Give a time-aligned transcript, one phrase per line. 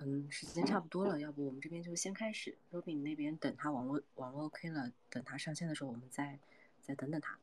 [0.00, 2.56] 嗯，时间差不多了，要不我们这边就先开始。
[2.72, 6.40] Robin 那边等他网络网络 OK 了，等他上线的时候，我们再
[6.82, 7.38] 再等等他。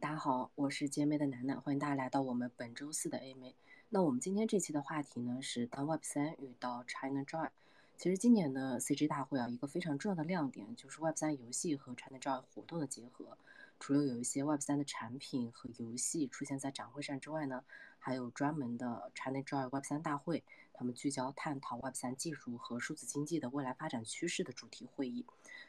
[0.00, 3.54] 大家好，我是姐妹的楠楠，欢迎大家来到我们本周四的 A 妹。
[3.88, 7.50] 那我们今天这期的话题呢是当 Web 三遇到 China Joy。
[7.96, 13.38] 其实今年的 CG 大会啊，一个非常重要的亮点就是 Web 三游戏和 China Joy 活动的结合。
[13.80, 17.64] 除了有一些 Web 三的产品和游戏出现在展会上之外呢，
[17.98, 25.24] 还有专门的 ChinaJoy Web 三大会，他们聚焦探讨 Web 三技术和数字经济的未来发展趋势的主题会议。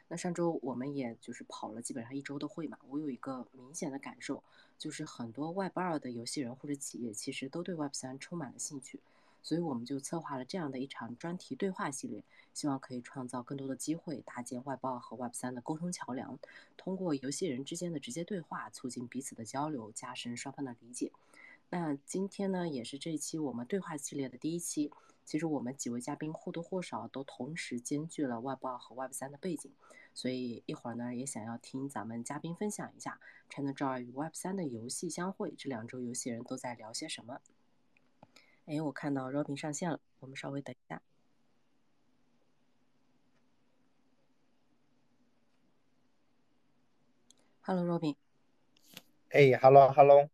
[0.08, 4.42] 那上周我们也就是跑了基本上一周的会嘛，我有一个明显的感受，
[4.78, 9.00] 就是很多 Web 二的游戏人或者企业其实都对 Web 三充满了兴趣。
[9.42, 12.22] 所以我们就策划了这样的一场专题对话系列，
[12.54, 16.38] 希望可以创造更多的机会，搭建 Web 二和 Web 三的沟通桥梁，
[16.76, 21.12] 通过游戏人之间的直接对话，促进彼此的交流，加深双方的理解。
[21.70, 24.90] 那今天呢，也是这一期我们对话系列的第一期。
[25.24, 29.70] 其实我们几位嘉宾或多或少都同时兼具了 Web 二和 Web 三的背景，
[30.12, 37.40] 所以一会儿呢，也想要听咱们嘉宾分享一下 ChinaJoy 与 Web 三的游戏相会，这两周游戏人都在聊些什么。
[38.66, 41.02] 哎，我看到 Robin 上线了，我们稍微等一下。
[47.62, 48.16] Hello，Robin。
[49.30, 50.28] 哎，Hello，Hello。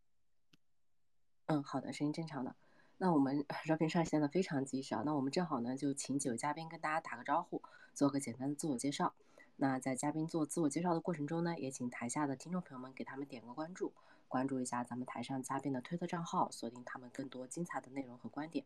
[1.46, 2.54] 嗯，好的，声音正常的。
[2.98, 7.62] 那我们 Robin 上线的非常及时啊，那我们正好呢，就请几位嘉宾跟大家打个招呼，
[7.94, 9.14] 做个简单的自我介绍。
[9.56, 13.92] 那在嘉宾做自我介绍的过程中呢，也请台下的听众朋友们给他们点个关注。
[14.28, 18.64] 关注一下咱们台上嘉宾的推特账号，锁定他们更多精彩的内容和观点。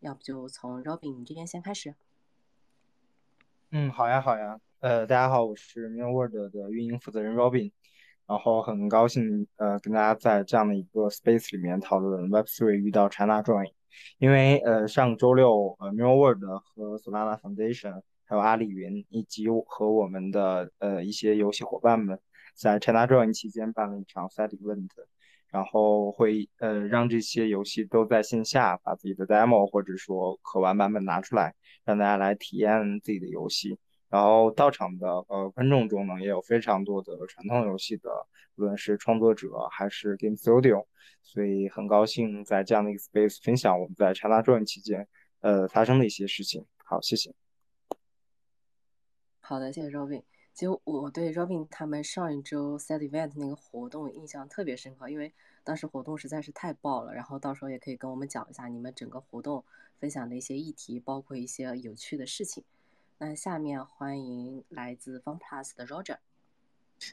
[0.00, 1.94] 要不就从 Robin 这边先开始。
[3.70, 4.58] 嗯，好呀，好呀。
[4.80, 7.70] 呃，大家好，我是 m i l w o r d 的运营负责人 Robin。
[8.26, 13.72] 然后很高兴呃跟大家在这样的一个 space 里面讨论 Web3 遇到 China Joy。
[14.16, 22.18] 因为呃上周六呃 m i l w o r d 和 Solana Foundation 还有阿里云以及和我们的呃一些游戏伙伴们。
[22.54, 24.88] 在 ChinaJoy 期间办了一场 side event，
[25.48, 31.54] 然后会呃让这些游戏都在线下把自己的 demo 或者说可玩版本拿出来，
[31.84, 33.78] 让大家来体验自己的游戏。
[34.08, 38.10] 然后到场的呃观众中呢，也有非常多的传统游戏的，
[38.54, 40.86] 无论是创作者还是 game studio，
[41.22, 45.08] 所以很高兴在这样的一个 space 分享我们在 ChinaJoy 期间
[45.40, 46.64] 呃发生的一些事情。
[46.76, 47.34] 好，谢谢。
[49.40, 50.22] 好的，谢谢 Robin。
[50.54, 55.32] 其实我对 Robin 他们上一周 Set Event 那个活动印象特别深刻，因为
[55.64, 57.12] 当时活动实在是太爆了。
[57.12, 59.64] 然后到时候也可以跟我们讲一下你们整个活动
[59.98, 62.62] 分享的一些议题，包括一些有趣的事情。
[63.18, 66.18] 那下面欢迎来自 FunPlus 的 Roger。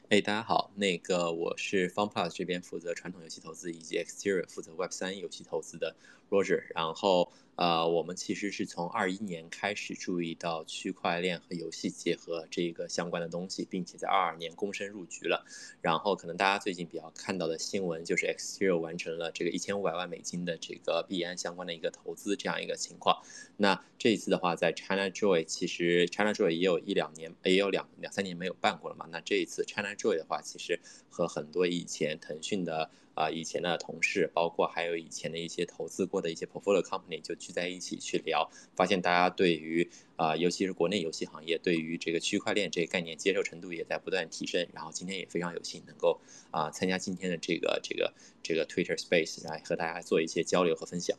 [0.08, 5.96] 哎，大家好，那个我是 FunPlus 这边负责传统游戏投资以及 Exterior 负责 Web 三游戏投资的
[6.30, 7.32] Roger，然后。
[7.54, 15.44] 呃，我们其实是从二一年开始注意到区块链和游戏结合这个相关的东西，并且在二二年躬身入局了。
[15.82, 23.22] 然后可能大家最近比较看到的新闻就是 XZERO 完成了这个一千五百万美金的这个币安相关的一个投资这样一个情况。
[23.58, 29.06] 那这一次的话，在 ChinaJoy 其实 ChinaJoy 也有一两年，也有两两三年没有办过了嘛。
[29.12, 30.80] 那这一次 ChinaJoy 的话，其实
[31.10, 32.90] 和很多以前腾讯的。
[33.14, 44.66] 啊，以前的同事，包括还有以前的一些投资过的一些 portfolio company，就聚在一起去聊，发现大家对于啊，尤其是国内游戏行业，对于这个区块链这个概念接受程度也在不断提升。
[44.72, 51.18] 然后今天也非常有幸能够啊参加今天的这个这个这个 Twitter Space，来和大家做一些交流和分享。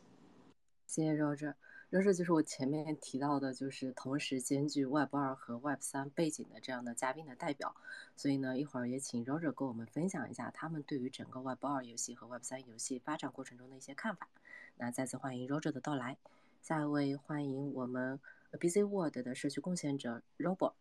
[0.86, 1.54] 谢谢 Roger。
[1.94, 7.72] 这是就是我前面提到的，就是同时兼具 Web 二和 Web 三背景的这样的嘉宾的代表，
[8.16, 14.28] 所以呢，一会儿也请 Roger 跟我们分享一下他们对于整个 Web 二游戏和 Web 三游戏发展过程中的一些看法。
[14.76, 16.16] 那再次欢迎 Roger 的到来，
[16.62, 18.18] 下一位欢迎我们
[18.50, 20.72] Busy World 的社区贡献者 Robert。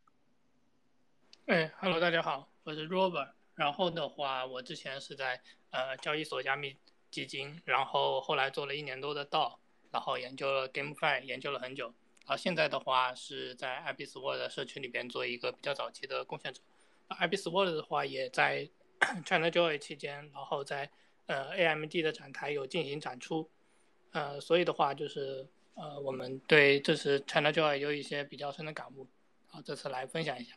[1.45, 3.33] 哎，Hello，大家好，我是 Robert。
[3.53, 6.75] 然后的话，我之前是在呃交易所加密
[7.11, 9.59] 基金，然后后来做了一年多的道。
[9.93, 11.85] 然后研究了 GameFi，研究了很久。
[12.25, 16.61] 然后现在的话是在 IBSWorld 社区里边做一个比较早期的贡献者。
[17.09, 18.67] IBSWorld 的话也在
[18.99, 20.89] ChinaJoy 期间，然后在
[21.27, 23.47] 呃 AMD 的展台有进行展出。
[24.13, 29.07] 呃，所以的话就是呃我们对这次 ChinaJoy 有一些比较深的感悟。
[29.45, 30.55] 好，这次来分享一下。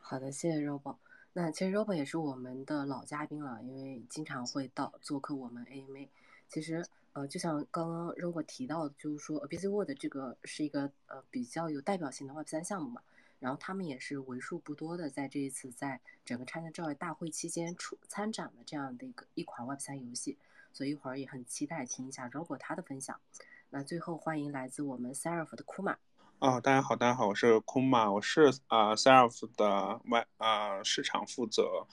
[0.00, 0.96] 好的，谢谢 Robo。
[1.34, 6.08] 那其实 Robo 也是我们的老嘉宾了，因为经常会到做客我们 AMA。
[6.48, 6.86] 其实。
[7.14, 13.02] 呃，就像刚刚如果提到的，就是说 a b c World 这个是一个呃比较有代表性的 Web 三项目嘛，
[13.38, 20.38] 然后他们也是为数不多的在这一次在整个 ChinaJoy 大会期间出参展的这样的一个一款 Web 三游戏，
[20.72, 23.20] 所以一会儿也很期待听一下 Robo 他的分享。
[23.68, 25.96] 那最后欢迎来自我们 Seraph 的 Kuma。
[26.38, 31.86] 哦，大家好，大家好，我是 Kuma，我是啊 Seraph 的外啊市场负责。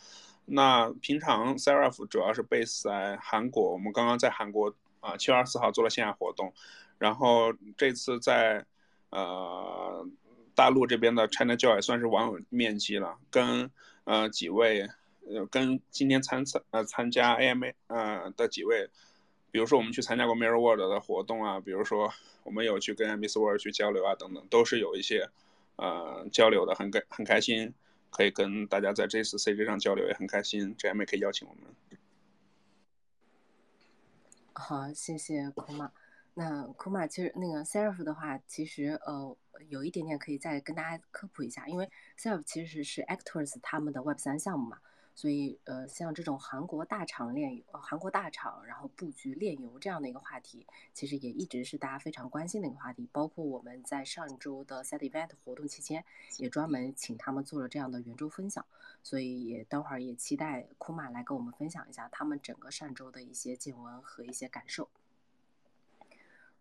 [0.46, 6.54] 那平常 Seraph 主要是 base 在韩国，我们刚刚在韩国啊七月二十四号做了线下活动，
[6.98, 8.66] 然后这次在
[9.10, 10.08] 呃
[10.56, 13.70] 大陆这边的 China Joy 算是网友面基了，跟
[14.04, 14.90] 呃几位
[15.28, 18.90] 呃跟今天参参呃参加 AMA 呃的几位。
[19.52, 22.14] 比如说我们去参加过 Mirror World 的活动啊，比如说
[22.44, 25.28] 我们有去跟 Miss World 去交流啊，等等，都是有一些
[25.76, 27.74] 呃交流的，很开很开心，
[28.12, 31.64] 可以跟大家在这次 CG 上交流，也很开心，JM 可以邀请我们。
[34.60, 35.90] 好，谢谢 Kuma。
[36.34, 39.36] 那 Kuma 其实那个 Seraph 的话，其实呃
[39.70, 41.90] 有一点点可以再跟大家科普一下，因为
[42.20, 44.78] Seraph 其实是 Actors 他们的 Web 三项目嘛。
[45.20, 53.10] 所以，呃，像这种韩国大厂炼油，韩国大厂然后布局炼油这样的一个话题，其实也一直是大家非常关心的一个话题。
[53.12, 56.06] 包括我们在上周的 Set Event 活动期间，
[56.38, 58.66] 也专门请他们做了这样的圆周分享。
[59.04, 64.88] 所以，也待会儿也期待库玛来跟我们分享一下他们整个上周的一些见闻和一些感受。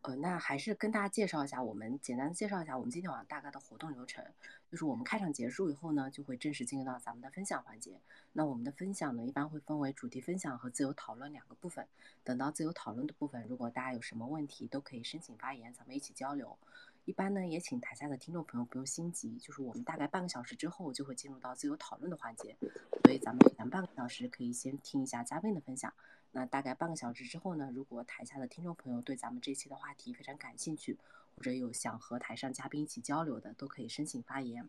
[0.02, 4.24] 呃，那还是跟大家介绍一下，我们简单的介绍一下我们今天晚上大概的活动流程。
[4.70, 8.00] 就是我们开场结束以后呢，就会正式进入到咱们的分享环节。
[8.32, 11.86] 那我们的分享呢，一般会分为主题分享和自由讨论两个部分。
[12.22, 16.56] 等到自由讨论的部分，如果大家有什么问题，都可以申请发言，咱们一起交流。
[17.04, 22.54] 一般呢，也请台下的听众朋友不用心急，就是我们大概半个小时之后就会进入到自由讨论的环节，
[23.02, 25.92] 所以咱们前半个小时可以先听一下嘉宾的分享。
[26.30, 30.98] 那大概半个小时之后呢，如果台下的听众朋友对咱们这期的话题非常感兴趣，
[31.34, 34.69] 或者有想和台上嘉宾一起交流的，都可以申请发言。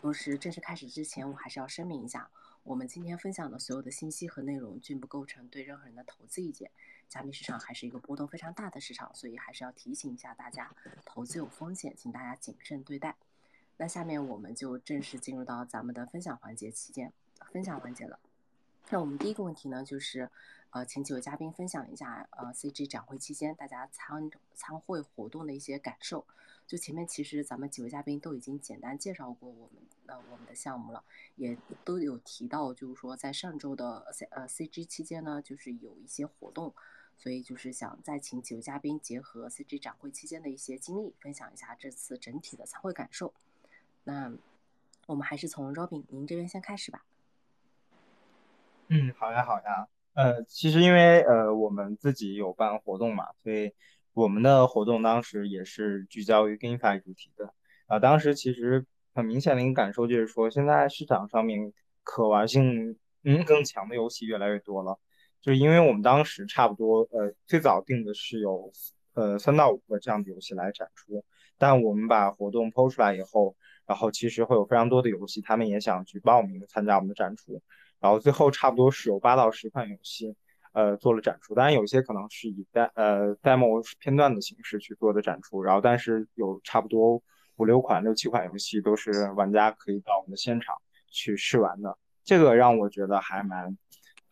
[0.00, 2.30] 同时，正式开始之前，我还是要声明一下，
[2.62, 6.70] 我们今天分享的所有的信息和内容均不构成对任何人的投资意见。
[7.08, 10.72] 加密市场还是一个波动非常大的市场，所以还是要提醒一下大家，
[11.04, 13.16] 投资有风险，请大家谨慎对待。
[13.76, 17.12] 那下面我们就正式进入到咱们的分享环节期间，
[17.50, 18.20] 分享环节了。
[18.90, 20.30] 那我们第一个问题呢，就是，
[20.70, 26.26] 呃，请几位嘉宾分享一下，呃，CG 展会期间大家参参会活动的一些感受。
[26.66, 31.04] 就前面其实咱们几位嘉宾都已经简单介绍过我们呃我们的项目了，
[31.36, 36.74] 也都有提到，就是说在上周的 C 呃 CG 期间呢，就是有一些活动，
[37.18, 43.34] 所以就是想再请几位嘉宾结合 CG 展会期间的一些经历，分享一下这次整体的参会感受。
[44.04, 44.32] 那
[45.06, 47.04] 我们还是从 Robin 您这边先开始吧。
[48.90, 49.86] 嗯，好呀，好呀。
[50.14, 53.72] 呃，其实因为呃我们自己有办活动嘛，所以
[54.14, 57.52] 我们的活动当时也是聚焦于 GameFi 主题的。
[57.86, 64.98] 啊，当时其实很明显的一个感受就是说，现在市场上面可玩性嗯更强的游戏越来越多了。
[65.40, 68.72] 就是因为我们当时差不多呃最早定的是有
[69.14, 71.24] 呃三到五个这样的游戏来展出，
[71.58, 73.54] 但我们把活动抛出来以后，
[73.86, 77.62] 然后其实会有非常多的游戏，他们也想去报名参加我们的展出。
[78.00, 80.36] 然后最后差不多是有八到十款游戏，
[80.72, 81.54] 呃，做了展出。
[81.54, 85.62] 当然有些可能是以代呃 demo 片段的形式去做的展出。
[85.62, 87.20] 然后但是有差不多
[87.56, 90.76] 五六款、六七款游戏都是玩家可以到我们的现场
[91.08, 91.98] 去试玩的。
[92.22, 93.76] 这个让我觉得还蛮，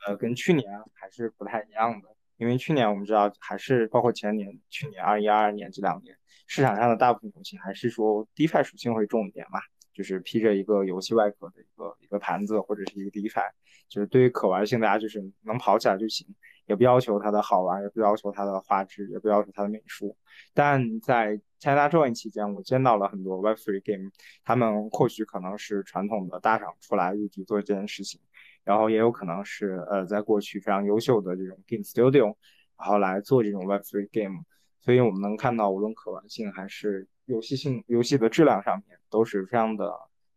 [0.07, 2.09] 呃，跟去年还是不太一样的。
[2.37, 9.59] 因为去年我们知道还是包括前年、去年二一二二年这两年，市场上的大部分游戏还是说 DeFi 属性会重一点嘛。
[9.95, 13.51] 就是披着一个游戏外壳的一个一个盘子或者是一个 DeFi，
[13.89, 16.27] 就是对于可玩性，大家就是能跑起来就行，
[16.67, 20.17] 也不要求它的好玩，也不要求它的画质，也不要求它的美术。
[20.53, 24.11] 但在 China Joy 期间，我见到了很多 Web3 game，
[24.45, 28.21] 他们或许可能是传统的大厂出来入局做这件事情，
[28.65, 32.37] 然后也有可能是呃在过去非常优秀的这种 Game Studio，
[32.79, 34.45] 然后来做这种 Web3 game。
[34.81, 38.99] 所以我们能看到，无论可玩性还是游戏性、游戏的质量上面。
[39.09, 39.89] 都是非常的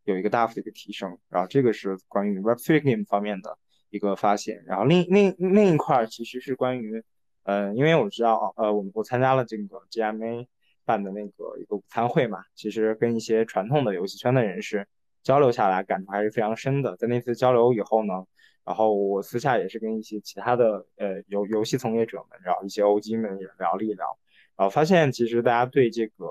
[0.03, 3.57] 有一个大幅的一个提升，然后这个是关于 Web3 game 方面的
[3.89, 7.03] 一个发现，然后另另另一块其实是关于，
[7.43, 10.47] 呃，因为我知道，呃，我我参加了这个 GMA
[10.85, 14.87] 办的那个一个午餐会嘛，其实跟一些传统的游戏圈的人士
[15.21, 16.95] 交流下来，感触还是非常深的。
[16.97, 18.25] 在那次交流以后呢，
[18.65, 24.17] 然后我私下也是跟一些其他的呃游游戏从业者们，然后一些 OG 们也聊了一聊，
[24.55, 26.25] 然后发现其实大家对这个。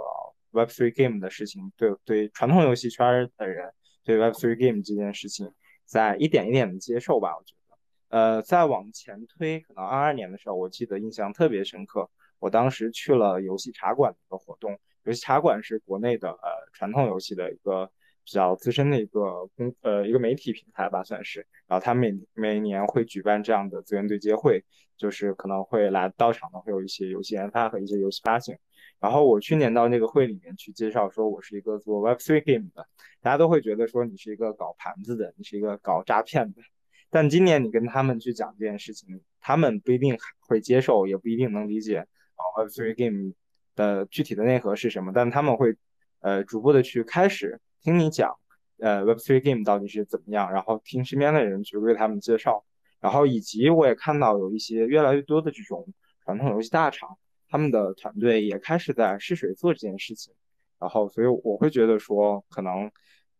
[0.66, 3.72] Web3 game 的事情，对对传统游戏圈的人，
[4.04, 5.52] 对 Web3 game 这件事情，
[5.84, 7.36] 在一点一点的接受吧。
[7.36, 7.78] 我觉得，
[8.18, 12.10] 呃，再往前推，可能二二年的时候，我记得印象特别深刻。
[12.40, 17.90] 我当时去了游戏茶馆的一个活动，游戏茶馆是国内的呃传统游戏的一个
[18.24, 21.46] 比较资深的一个公呃一个媒体平台吧，算是。
[21.66, 24.64] 然后他每每年会举办这样的资源对接会，
[24.96, 28.56] 就是可能会来到场的会有一些游戏研发和一些游戏发行。
[29.00, 32.86] 然后我去年到那个会里面去介绍说，我是一个做 Web3 game 的，
[33.20, 36.62] 大家都会觉得说你是一个搞盘子的，你是一个搞诈骗的。
[37.08, 43.34] 但今年你跟他们去讲这件事情，他们不一定会接受，也不一定能理解啊 Web3 game
[43.76, 45.12] 的具体的内核是什么。
[45.14, 45.76] 但他们会
[46.20, 48.36] 呃逐步的去开始听你讲，
[48.80, 52.64] 呃 Web3 game 到底是怎么样，然后听身边的人去为他们介绍，
[53.00, 55.86] 然后以及我也看到有一些越来越多的这种
[56.24, 57.16] 传统游戏大厂。
[57.48, 60.32] 他们的团队也开始在试水做这件事情，
[60.78, 62.90] 然后，所以我会觉得说，可能，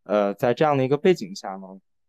[0.05, 1.67] 呃，在这样的一个背景下呢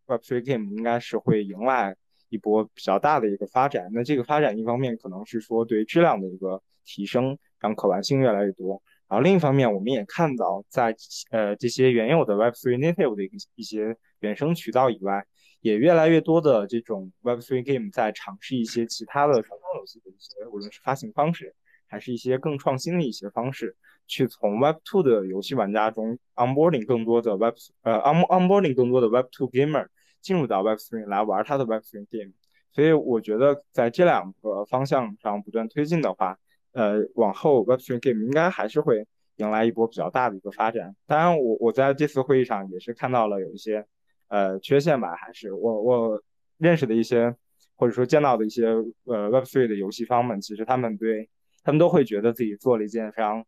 [0.08, 1.96] ，Web3 game 应该是会迎来
[2.30, 3.90] 一波比较大的一个发展。
[3.92, 8.82] 那这个发展一方面可能是说对质量的一个提升，让可玩性越来越多。
[9.08, 10.96] 然后另一方面，我们也看到，在
[11.32, 15.26] 呃这些原有的 Web3 native 的一一些原生渠道以外，
[15.62, 21.56] 也越来越多的这种 Web3 game 在尝试一些其他的传统游戏的一些，无论是发行方式。
[21.90, 23.76] 还是一些更创新的一些方式，
[24.08, 29.88] 去从 Web 2的游戏玩家中 onboarding 更多的 Web 呃 on onboarding 更多的 Web 2 gamer
[30.22, 32.32] 进入到 Web 3来玩他的 Web 3 game。
[32.72, 36.38] 所以我觉得在这两个方向上不断推进的话，
[36.72, 40.96] 呃，往后 Web 3 game 应该还是会迎来一波比较大的一个发展。
[41.08, 43.86] 当然，我我在这次会议上也是看到了有一些
[44.28, 46.22] 呃缺陷吧，还是我我
[46.58, 47.36] 认识的一些
[47.76, 48.68] 或者说见到的一些
[49.06, 51.28] 呃 Web 3的游戏方们，其实他们对
[51.64, 53.46] 他们都会觉得自己做了一件非常，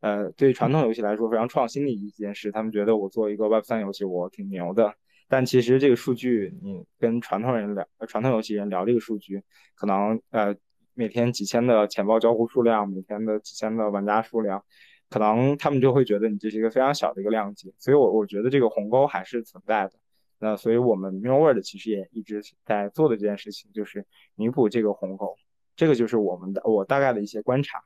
[0.00, 2.50] 呃，对传统游戏来说非常创新的一件事。
[2.52, 4.94] 他们觉得我做一个 Web 三游戏，我挺牛的。
[5.28, 9.42] 但其实这个数据，你跟传统人聊，传统游戏人聊这个数据，
[9.74, 10.54] 可能呃
[10.92, 14.62] 每天几千的钱包交互数量，每天的几千的玩家数量，
[15.08, 17.74] 可能他们就会觉得你这是一个非常小的一个量级。
[17.78, 19.92] 所以，我我觉得这个鸿沟还是存在的。
[20.38, 25.34] 那所以我们 m i l w o r d 其实也一直在做的这件事情，就是弥补这个鸿沟。
[25.76, 27.84] 这个就是我们的我大概的一些观察。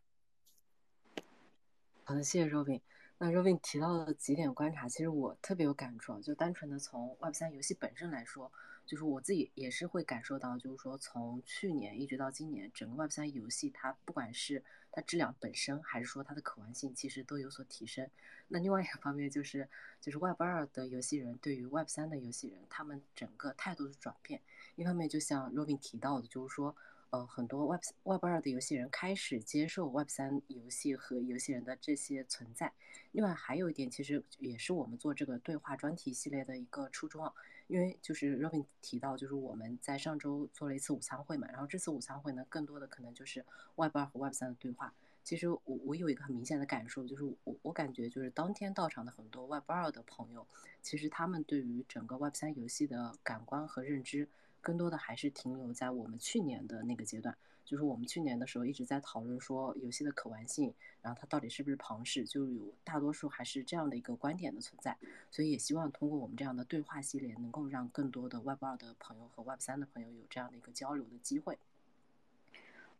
[2.05, 2.81] 好的，谢谢 Robin。
[3.19, 6.21] 那 Robin 提到的几点观察，其实我特别有感触。
[6.21, 8.53] 就单纯的从 Web 三游戏本身来说，
[8.87, 18.09] 就是我自己也是会感受到，就是说从去年一直到今年，整个 Web 三游戏它不管是它质量本身，还是说它的可玩性，其实都有所提升。
[18.47, 19.69] 那另外一个方面就是，
[20.01, 24.41] 就是 Web 二的游戏人对于 Web 三的游戏人，他们整个态度的转变。
[24.77, 26.77] 一方面就像 Robin 提到的，就是说。
[27.11, 32.71] 呃，很多 Web Web 二的游戏人开始接受 Web 三游戏和游戏人的这些存在。
[33.13, 37.33] 另外还有一点，其实也是我们做这个对话专题系列的一个初衷啊。
[37.67, 43.45] 因为就是 Robin 提到，就是我们在上周做了一次午餐会嘛，然后这次午餐会呢，更多的可能就是
[43.77, 44.93] Web 二和 Web 三的对话。
[45.25, 50.47] 其实我我有一个很明显的感受，就是我我感觉就是当天到场的很多 Web 二的朋友，
[50.83, 54.29] 其实他们对于整个 Web 三游戏的感官和认知。
[54.61, 60.73] 更多的还是停留在我们去年的那个阶段，就是我们去年的时候一直在讨论说游戏的可玩性，
[61.03, 64.97] 然后它到底是不是庞氏，就有大多数还是这样的一个观点的存在，
[65.31, 71.59] 所以也希望通过我们这样的对话系列，能够让更多的 Web 二的朋友和 Web 三的朋友有这样的一个交流的机会。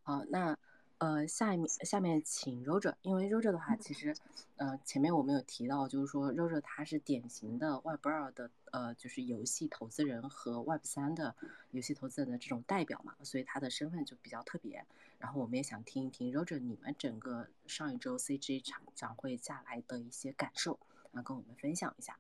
[0.03, 0.57] 好，那。
[1.01, 4.13] 呃，下面下面请 Roger，因为 Roger 的话，其实，
[4.57, 11.35] 呃，前面我们有提到，就是说 Roger 他是典型的 Web 二的，呃，就是游戏投资人和 Web 三的
[11.71, 14.85] 游戏投资人的这种代表嘛，所以他的身份就比较特别。
[15.19, 20.79] 然后我们也想听一听 Roger 你们整个上一周 CG 场展会下来的一些感受，
[21.13, 22.19] 然后跟我们分享一下。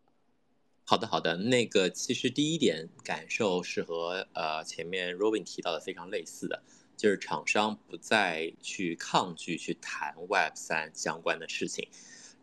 [0.84, 6.62] 好的，好的，那个其实第一点感受是和呃前面 Robin 提到的非常类似的。
[6.96, 11.88] 就是厂商不再去抗拒去谈 Web 三相关的事情，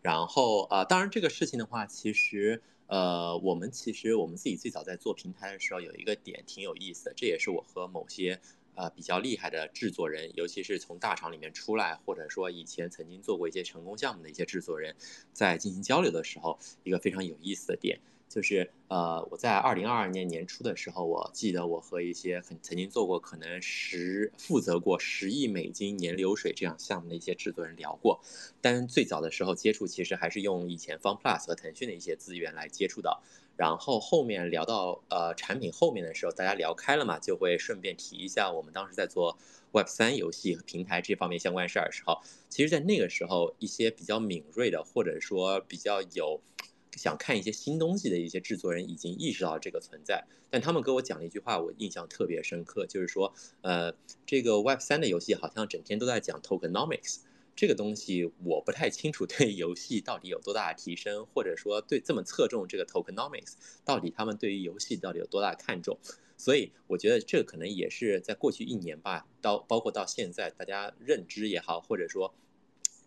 [0.00, 8.40] 然后呃，当然这个事情的话，其实呃，我们其实我们自己最早在做平台的时候，有一个点挺有意思的，这也是我和某些
[8.74, 14.94] 呃比较厉害的制作人，尤其是从大厂里面出来，或者说以前曾经做过一些成功项目的一些制作人，
[15.32, 17.98] 在进行交流的时候，一个非常有意思的点。
[18.28, 28.20] 就是呃，我在二零二二年年初的时候，我记得我和一些很曾经做过可能十负责过十亿美金年流水这样项目的一些制作人聊过，
[28.60, 33.22] 但最早的时候接触其实还是用以前 FunPlus 和腾讯的一些资源来接触到，
[33.56, 39.38] 然后后面聊到呃产品后面的时候，大家聊开了嘛，就会顺便提一下我们当时在做
[39.72, 46.40] Web 三游戏和平台这方面相关事儿的时候，其实在那个时候一些比较敏锐的或者说比较有。
[46.96, 57.18] 想看一些新东西的一些制作人已经意识到这个存在，但他们跟我讲了一句话，我印象特别深刻，就是说，呃，这个 Web 三的游戏好像整天都在讲 tokenomics，
[57.54, 63.52] 这个东西我不太清楚对游戏到底有多大的提升，或者说对这么侧重这个 tokenomics，
[63.84, 65.98] 到底他们对于游戏到底有多大看重？
[66.38, 72.34] 所以我觉得这可能也是在过去一年吧，到包括到现在，大家认知也好，或者说。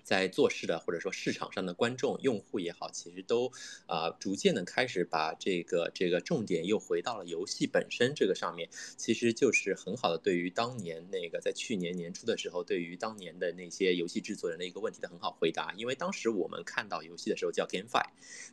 [0.10, 3.52] 在做事的或者说市场上的观众用户也好，其实都
[3.86, 15.72] 啊逐渐的开始把这个这个重点又回到了游戏本身这个上面，其实就是很好的对于当年那个在去年年初的时候，对于当年的那些游戏制作人的一个问题的很好回答。
[15.78, 18.04] 因为当时我们看到游戏的时候叫 GameFi，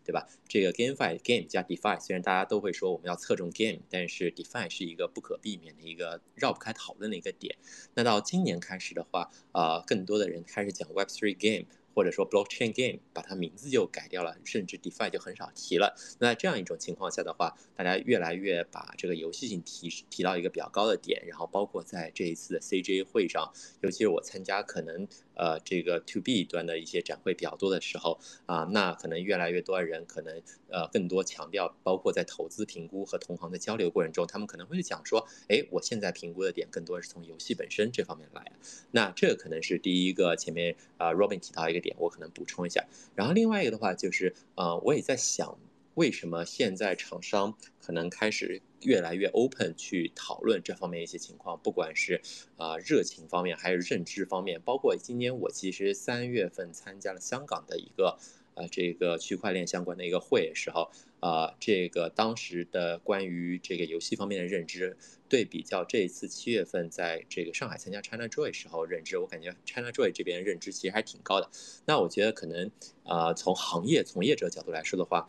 [0.05, 0.29] 对吧？
[0.47, 7.57] 这个 GameFi Game 加 DeFi，虽然大家都会说我们要侧重 Game，但是 DeFi 是一个不可避免的一个绕不开讨论的一个点。
[7.95, 11.46] 那到今年开始的话，啊，更多的人开始讲 Web3 Game。
[11.47, 15.97] Game 或者说 blockchain game，把它名字就改掉了，甚至 DeFi 就很少提了。
[16.19, 21.25] 那这样一种情况下的话，大家越来越把这个游戏性提提到一个比较高的点。
[21.27, 23.51] 然后包括在这一次的 CJ 会上，
[23.81, 38.53] 尤其是我参加可能呃这个 To B 端的一些展会比较多的时候啊，那可能越来越多的人可能呃更多强调，包括在投资评估和同行的交流过程中，他们可能会讲说，哎，我现在评估的点更多是从游戏本身这方面来。
[38.91, 41.95] 那这可能是第一个前面啊 Robin 提到一个点。
[41.99, 45.59] 我可能补充一下，然后另外一个的话就是，呃，我也在想，
[45.97, 52.21] 为什么现在厂商可能开始越来越 open 去讨论这方面一些情况，不管是
[52.57, 58.19] 啊热情方面还是认知方面，包括今年我其实三月份参加了香港的一个。
[58.59, 64.97] 呃，这个区块链相关的一个会时候，啊，这个当时的关于这个游戏方面的认知，
[65.29, 71.51] 对比较这一次七月份在这个上海参加 China Joy 时候认知，我感觉 China Joy 这边认知其实还挺高的。
[71.85, 72.71] 那我觉得可能，
[73.05, 75.29] 呃，从行业从业者角度来说的话。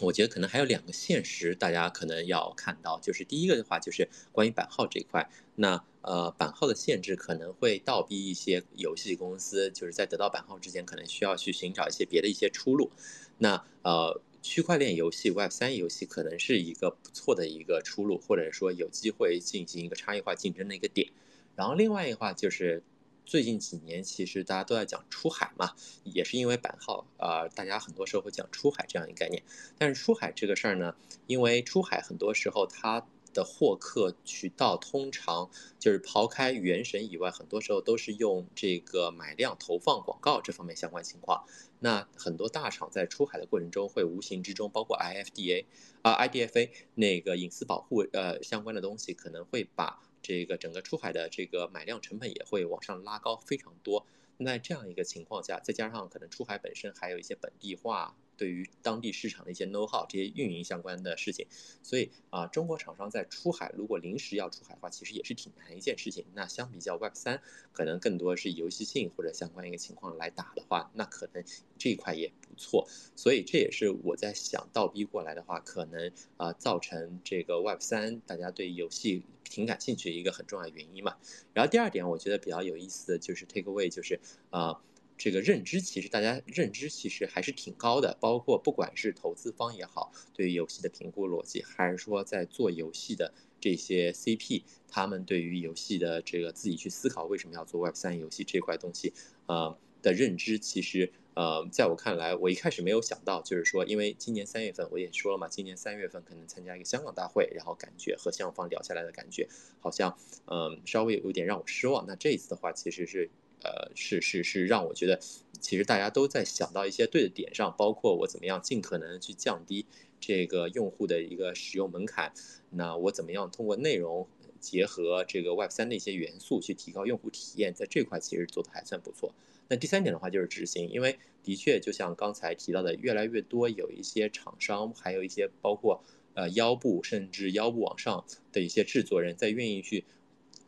[0.00, 5.28] 我觉得可能还有两个现实，大家可能要看到，就是第一个的话，就是关于版号这一块。
[5.56, 12.90] 那呃，版号的限制可能会倒逼一些游戏公司，就是在得到版号之前，可能需要去寻找一些别的一些出路。
[13.38, 21.08] 那呃，区块链游戏、Web 三游戏可能是一个不错的一个出路，或者说有机会进行一个差异化竞争的一个点。
[21.56, 22.82] 然后另外一话就是。
[23.30, 29.40] 最近几年，其实大家都在讲出海嘛，也是因为版号啊，大家很多时候会讲出海这样一个概念。
[29.78, 30.96] 但是出海这个事儿呢，
[31.28, 41.44] 因为出海很多时候它的获客渠道通常就是抛开原神以外，很多时候都是用这个买量投放广告这方面相关情况。
[41.78, 45.66] 那很多大厂在出海的过程中，会无形之中，包括 IFDA
[46.02, 50.02] 啊 IDFA 那个隐私保护呃相关的东西，可能会把。
[50.22, 54.06] 这个整个出海的这个买量成本也会往上拉高非常多。
[54.38, 58.16] 那这样一个情况下，再加上可能出海本身还有一些本地化。
[58.40, 61.46] 对于当地市场的一些 know how 这些运营相关的事情，
[61.82, 66.24] 所以啊，中国厂商在出海如果临时要出海的话，其实也是挺难一件事情。
[66.32, 67.42] 那相比较 Web 三，
[67.74, 71.44] 可能更多是游戏性或者相关一个情况来打的话，那可能
[71.76, 72.88] 这一块也不错。
[73.14, 81.18] 所以这也是我在想倒逼过来的话，可能啊造成这个 Web 三大家对游戏挺感兴趣的一个很重要的原因嘛。
[81.52, 84.80] 然后第二点，我觉得比较有意思的就是 take away，就是啊。
[85.20, 99.12] 这个认知其实大家认知其实还是挺高的，包括不管是投资方也好，对于游戏的评估逻辑，还是说在做游戏的这些 CP，他们对于游戏的这个自己去思考为什么要做 Web 三游戏这块东西，
[99.44, 109.46] 呃的认知，其实呃在我看来，我一开始没有想到，就是说，因为今年三月份我也说了嘛，今年三月份可能参加一个香港大会，然后感觉和香港方聊下来的感觉，
[109.80, 112.06] 好像嗯稍微有点让我失望。
[112.06, 113.28] 那这一次的话，其实是。
[113.62, 115.20] 呃，是是是，让我觉得，
[115.60, 119.84] 其实大家都在想到一些对的点上，包括我怎么样尽可能去降低
[120.18, 122.32] 这个用户的一个使用门槛，
[122.70, 124.26] 那我怎么样通过内容
[124.58, 129.34] 结合这个 Web 三的一些元素去提高用户体验，在这块其实做的还算不错。
[129.68, 136.02] 那第三点的话就是执行，因为的确就像刚才提到的，越来越多有一些厂商，还有一些包括
[136.34, 140.04] 呃腰部甚至腰部往上的一些制作人在愿意去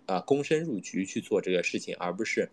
[0.06, 2.50] 啊躬身入局去做这个事情，而不是。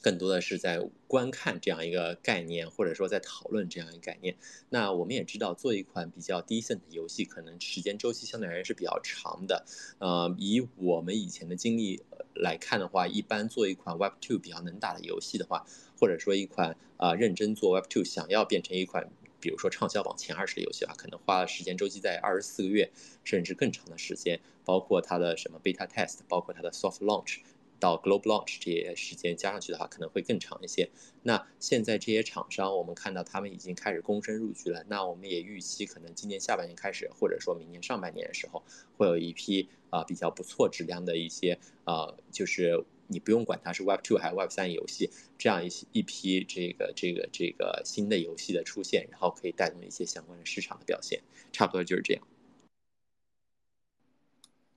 [0.00, 4.36] 更多的是在观看这样一个概念，或者说在讨论这样一个概念。
[4.70, 9.66] 那我们也知道，做一款比较 decent 的游戏，可能时间周期相对而言是比较长的。
[9.98, 12.02] 呃，以我们以前的经历
[12.34, 15.66] 来看的话，一般做一款 Web Two 比较能打的游戏的话，
[15.98, 22.90] 或者说一款啊认真做 Web Two 想要变成一款，比如说畅销榜前二十的游戏吧，可能花的时间周期在二十四个月
[23.22, 27.40] 甚至更长的时间，包括它的什么 beta test，包括它的 soft launch。
[27.80, 30.88] 到 global launch 这些时间加上去的话，可能会更长一些。
[31.22, 34.84] 那现在这些厂商，我们看到他们已经开始躬身入局了。
[34.88, 38.62] 那我们也预期，可能今年下半年开始，或者说明年上半年的时候，
[38.96, 52.22] 会有一批啊比较不错质量的一些啊，就是你不用管它是 Web Two 还是 Web 三游戏，这样一些一批这个这个这个新的游戏的出现，然后可以带动一些相关的市场的表现，差不多就是这样。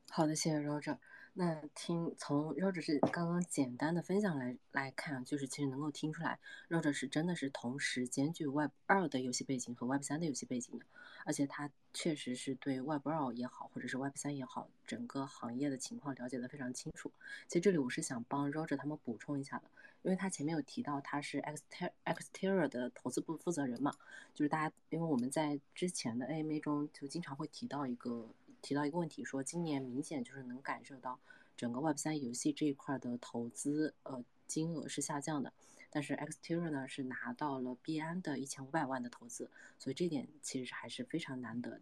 [0.09, 0.97] 好的，谢谢 Roger。
[1.35, 10.85] 那听从 Roger 是刚刚简单的分享来来看，就是其实能够听出来，Roger 是真的是同时兼具 Web 二的游戏背景和 Web 三的游戏背景的，
[11.25, 17.11] 而且他确实是对 Web 二也好，或者是 Web 三也好，整个行业的情况了解的非常清楚。
[17.47, 19.63] 其实这里我是想帮 Roger 他们补充一下的，
[20.03, 23.95] 因为他前面有提到他是 Exter Exter 的投资部负责人嘛，
[24.35, 28.29] 就是大家因为我们在之前的 AMA 中就经常会提到一个。
[28.63, 31.19] 提到一个问题，说今年明显就是能感受到
[31.57, 35.51] 整个 Web 三游戏这一块的投资呃金额是下降的，
[35.91, 41.81] 但是 Xterra 呢是拿到了币安的一千五百万的投资，所以这点其实还是非常难得的。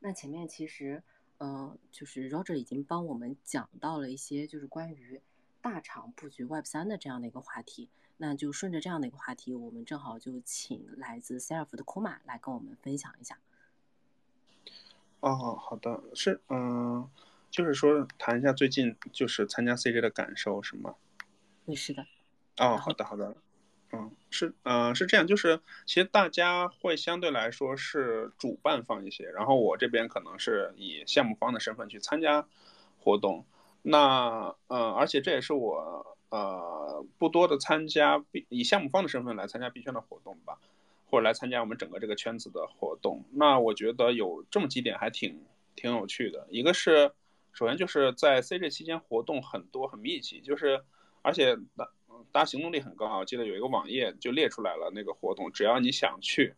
[0.00, 1.02] 那前面其实
[1.36, 5.20] 呃就是 Roger 已经帮我们讲到了一些就是关于
[5.60, 13.38] 大厂布局 Web 三的这样的一个话题，那就顺着这样的一个话题，我们正好就请来自 Self 的 Kuma 来跟我们分享一下。
[15.22, 17.08] 哦，好的，是，嗯，
[17.48, 20.94] 就是说谈一下最近就是参加 CJ 的感受是吗？
[21.64, 22.04] 对，是的。
[22.58, 23.32] 哦，好的，好的，
[23.92, 32.44] 嗯，是，嗯，是这样，就是其实大家会相对来说是主办方一些，然后我这边可能是以项目方的身份去参加
[32.98, 33.46] 活动，
[33.82, 40.58] 那，呃，而且这也是我，呃，不多的参加以项目方的身份来参加币圈的活动吧。
[41.12, 45.44] 或者来参加我们整个这个圈子的活动，那我觉得有这么几点还挺
[45.76, 46.46] 挺有趣的。
[46.48, 47.12] 一个是，
[47.52, 50.82] 首先就是在 CJ 期间活动很多很密集，就是
[51.20, 51.86] 而且大
[52.32, 53.18] 大家行动力很高啊。
[53.18, 56.54] 我记得有一个网页就列出来了那个活动，只要你想去，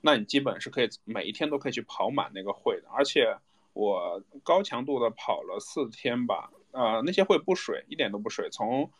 [0.00, 2.88] 那你基本是可以每一天都可以去跑满那个会的。
[2.90, 3.36] 而且
[3.74, 8.90] 我高强度的跑了四天吧，呃，那些会不水，一点都不水，从。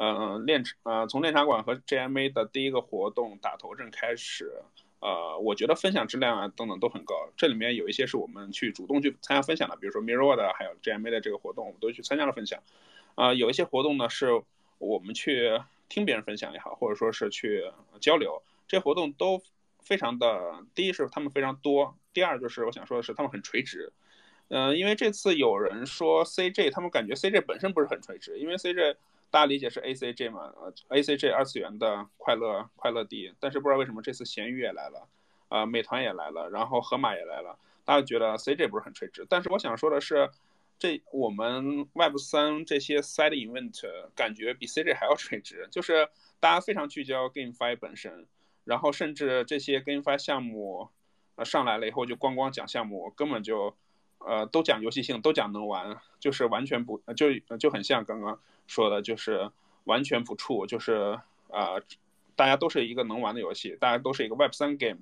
[0.00, 4.62] 嗯，练呃，从练茶馆和 JMA 的第一个活动打头阵开始，
[5.00, 7.28] 呃，我觉得分享质量啊等等都很高。
[7.36, 12.62] 这里面有一些是我们去主动去参加分享的，比如说 Mirror 的，还有 JMA 的这个活动，我们都去参加了分享。
[13.16, 14.40] 啊，有一些活动呢是
[14.78, 17.64] 我们去听别人分享也好，或者说是去
[18.00, 19.42] 交流，这些活动都
[19.80, 23.92] 非常的，第一是他们非常多，第二就是我想说的是他们很垂直。
[24.46, 28.94] 嗯，因为这次有人说 CJ，他们感觉 CJ 本身不是很垂直，因为 CJ。
[29.30, 30.52] 大家理解是 A C G 嘛？
[30.56, 35.08] 呃，A C G 二次元的快乐快乐地，但是不知道为什么这次闲鱼也来了，
[35.48, 39.26] 呃，美团也来了，然后盒马也来了，大家觉得 C G 不是很垂直。
[39.28, 40.30] 但是我想说的是，
[40.78, 43.82] 这我们 Web 三这些 Side Event
[44.14, 46.08] 感觉比 C G 还要垂直，就是
[46.40, 48.26] 大家非常聚焦 GameFi 本身，
[48.64, 50.88] 然后甚至这些 GameFi 项目，
[51.36, 53.76] 呃，上来了以后就光光讲项目，根本就。
[54.18, 59.50] 呃，都讲游戏性，都讲能玩，就是完全不就就很像刚刚说的，就是
[59.84, 61.18] 完全不触，就是
[61.50, 61.80] 啊，
[62.36, 64.98] 大家都是一个能玩的游戏，大家都是一个 Web 三 game，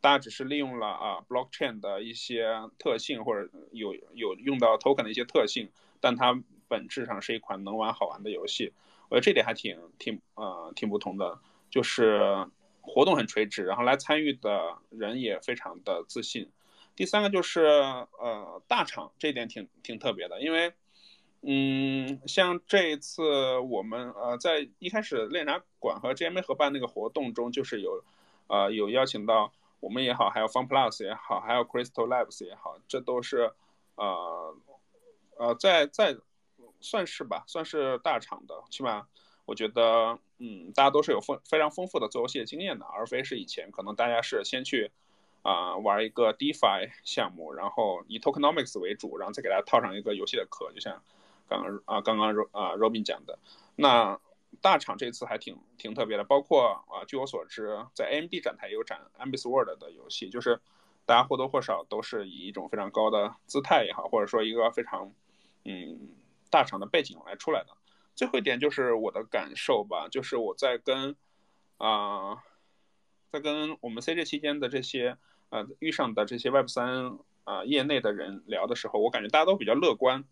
[0.00, 2.48] 大家只是利用了啊 blockchain 的一些
[2.78, 5.68] 特性，或者有有用到 token 的一些特性，
[6.00, 8.72] 但它本质上是一款能玩好玩的游戏。
[9.08, 11.38] 我觉得这点还挺挺呃挺不同的，
[11.70, 12.46] 就是
[12.80, 16.50] 活动很垂直，然后来参与的人也非常的自信。
[16.96, 20.72] 第三个就是呃大厂，这一点挺挺特别的，因为，
[21.42, 28.02] 嗯，像这一次我们呃在一开始练茶馆和 GMA 合办那个活动中，就是有，
[28.46, 33.52] 呃有邀请到我们也好，还有 FunPlus 也好，还有 Crystal Labs 也好，这都是，
[33.96, 34.56] 呃，
[35.36, 36.16] 呃在在
[36.80, 39.06] 算是吧，算是大厂的，起码
[39.44, 44.90] 我觉得，嗯，大家都是有丰非常丰富的做游戏的经验的，而非是以前可能大家是先去。
[45.46, 51.00] 啊，玩一个 DeFi 项目，然后以 Tokenomics 为主，然后再给大家套上一个游戏的壳，就像
[51.48, 53.38] 刚刚啊刚刚啊 Robin 讲的，
[53.76, 54.18] 那
[54.60, 60.60] 大厂这次还挺挺特别的，包括啊据我所知，在 AMD 展台也有展 Ambis World 的游戏，就是
[61.04, 65.12] 大家或多或少都是以一种非常高的姿态也好，或者说一个非常
[65.64, 66.08] 嗯
[66.50, 67.68] 大厂的背景来出来的。
[68.16, 71.14] 最后一点就是我的感受吧，就是我在跟
[71.78, 72.42] 啊
[73.30, 75.16] 在跟我们 CJ 期间的这些。
[75.50, 80.24] 呃，遇上的这些 Web 三啊业内的人聊的时候，我感觉大家都比较乐观。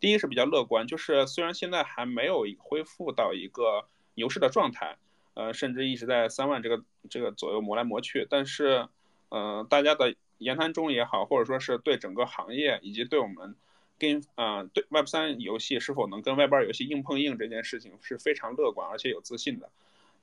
[0.00, 4.96] 第一是比较乐观，就是虽然现在还没有恢复到一个牛市的状态，
[5.34, 8.88] 呃，甚至一直在三万这个这个左右磨来磨去，但是，
[9.28, 13.54] 呃，大家的言谈中也好，或者说是对整个行业以及对我们
[13.98, 19.70] 跟啊对 Web 三游戏是否能跟 Web 二游戏硬碰硬这件事情是非常乐观而且有自信的。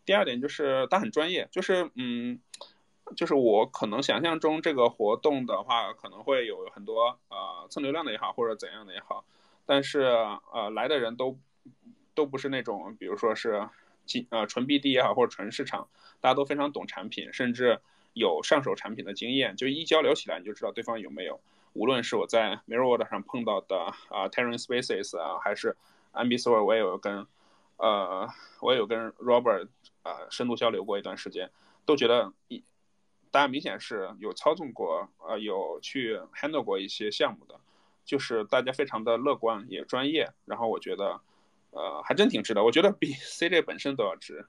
[0.05, 2.39] 第二点就是他很专业，就是嗯。
[3.15, 9.25] 就是我可能想象中这个活动的话，可能会有很多呃蹭流量的也好，或者怎样的也好，
[9.65, 11.37] 但是呃来的人都
[12.13, 13.69] 都不是那种，比如说是
[14.05, 15.87] 基呃纯 BD 也好，或者纯市场，
[16.19, 17.81] 大家都非常懂产品，甚至
[18.13, 21.39] 有上手产品的经验，就一交流起来你就知道对方有没有。
[21.73, 23.77] 无论是我在 Mirrorworld 上碰到的
[24.09, 25.77] 啊 Terran Spaces 啊，还是
[26.11, 27.25] Ambisword，我也有跟
[27.77, 28.27] 呃
[28.59, 29.69] 我也有跟 Robert
[30.03, 31.49] 啊深度交流过一段时间，
[31.85, 32.61] 都觉得一
[33.31, 37.59] 大家明显是有操纵过呃有去 handle 过一些项目的，
[38.03, 41.21] 就是大家非常的乐观也专业，然后我觉得
[41.71, 44.45] 呃还真挺值的，我觉得比 CJ 本身都要值，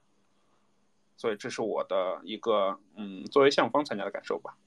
[1.15, 4.57] 所以这是我的一个嗯作为项目方参加的感受吧。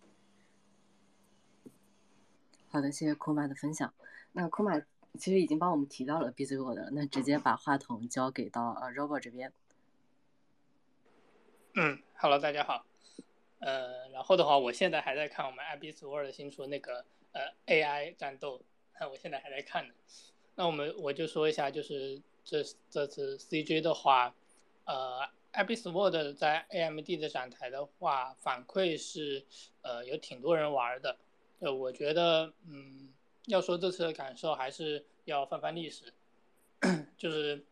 [2.69, 3.93] 好的，谢谢库玛的分享。
[4.33, 4.81] 那库玛
[5.19, 9.53] 其实已经帮我们提到了 Busy World，那直接把话筒交给到呃 Robert 这边。
[11.75, 12.87] 嗯，Hello，大家好。
[13.61, 18.61] 呃，然后的话，我现在还在看我们 iB Sword 新出那个呃 AI 战斗，
[19.01, 19.95] 那我现在还在看呢。
[20.55, 24.35] 那我们我就说一下，就是这这次 CJ 的话，
[24.85, 25.21] 呃
[25.53, 29.45] ，iB Sword 在 AMD 的展台的话，反馈是
[29.83, 31.17] 呃有挺多人玩的。
[31.61, 33.09] 呃，我觉得，嗯，
[33.47, 36.13] 要说这次的感受，还是要翻翻历史，
[37.17, 37.65] 就是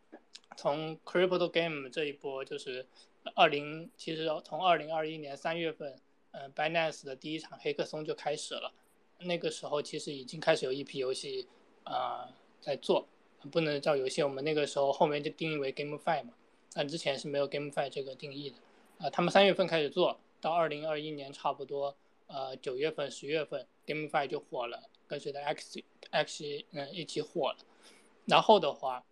[0.56, 2.86] 从 Crypto Game 这一波，就是
[3.34, 5.98] 二零，其实从二零二一年三月份，
[6.32, 8.72] 嗯，Binance 的第一场黑客松就开始了，
[9.20, 11.48] 那个时候其实已经开始有一批游戏
[11.84, 12.28] 啊
[12.60, 13.08] 在做，
[13.50, 16.34] 不能叫游戏，我们那个时候后面就定义为 GameFi 嘛，
[16.72, 18.56] 但之前是没有 GameFi 这个定义的，
[18.98, 21.96] 啊，他们三月份开始做到二零二一年差不多。
[22.26, 25.78] 呃，九月份、十月份，GameFi 就火了，跟随着 X
[26.10, 27.58] X 嗯一起火了。
[28.24, 29.04] 然后的话，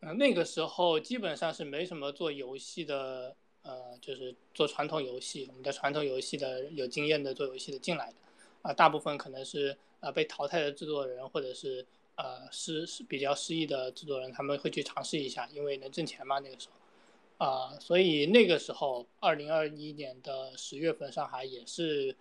[0.00, 8.14] 嗯，那个时候基本上是没什么做游戏的，呃，就是做传统游戏，我们的传统游戏的有经验的做游戏的进来的，
[8.62, 11.86] 啊，大部分可能是呃被淘汰的制作人，或者是
[12.16, 16.74] 呃失是比较失意的制作人，他们会去尝试一下，因为能挣钱嘛，那个时候。
[17.46, 22.14] 啊，所以那个时候，二零二一年的十月份，上海也是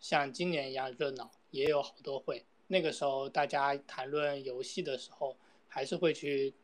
[0.00, 2.42] 像今年一样热闹，也有好多会。
[2.68, 5.36] 那个时候大家谈论游戏的时候，
[5.68, 6.54] 还是会去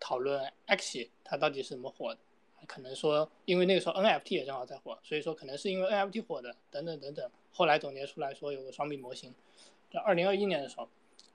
[0.00, 2.20] 讨论 X 它到底是怎么火的。
[2.66, 7.30] 可能说，因为那个时候 NFT 也正好在火，所以说可能是因为 NFT 火的，等等等等。
[7.52, 9.32] 后来总结出来说有个双币模型。
[9.92, 10.88] 在二零二一年的时候，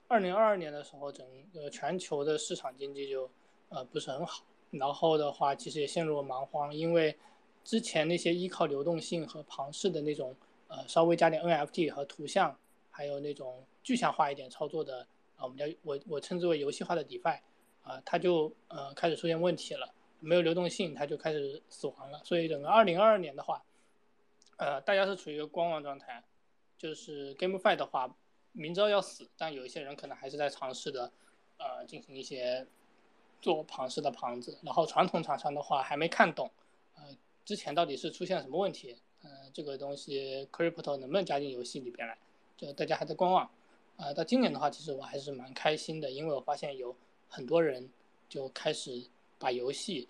[0.08, 3.30] 二零二二年的时候，整个全球的市场经济就
[3.70, 4.44] 呃不是很好。
[4.72, 7.16] 然后的话，其实也陷入了蛮荒，因为
[7.64, 10.34] 之前那些依靠流动性和庞氏的那种，
[10.68, 12.54] 呃，稍微加点 NFT 和图像，
[12.90, 17.38] 还有那种具象化一点操作的，啊，我们叫我我称之为游戏化的 DeFi，
[17.82, 22.20] 啊，它就呃开始出现问题了，没有流动性，它就开始死亡了。
[22.24, 23.62] 所以整个2022年的话，
[24.56, 26.22] 呃，大家是处于一个观望状态，
[26.78, 28.16] 就是 GameFi 的话，
[28.52, 31.12] 明知道要死，但有一些人可能还是在尝试的，
[31.58, 32.66] 呃，进行一些。
[33.40, 36.48] 做庞氏的庞子，然后传统厂商的话还没看懂，
[36.94, 37.02] 呃，
[37.44, 38.96] 之前到底是出现了什么问题？
[39.24, 42.16] 呃，这个东西 crypto 能不能加进游戏里边来？
[42.56, 43.50] 就大家还在观望。
[43.96, 46.94] 啊，到今年的话，其实我还是蛮开心的，因为我发现有
[47.32, 47.88] 很多人
[48.28, 49.02] 就开始
[49.38, 50.06] 把游戏，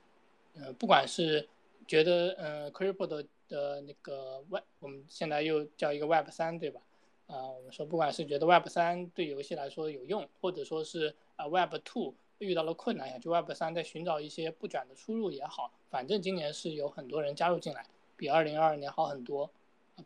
[0.56, 1.48] 呃，不管是
[1.86, 6.80] 觉得呃 crypto 的那个 web，我们现在又叫一个 web 三，对吧？
[7.28, 12.12] 啊，我们说不管是觉得 web 三对游戏来说有用，或者说是啊 web two。
[12.38, 19.48] 遇到了困难，想去 Web 三在寻找一些不卷的出路也好，反正今年是有很多人加入进来，比二零二二年好很多，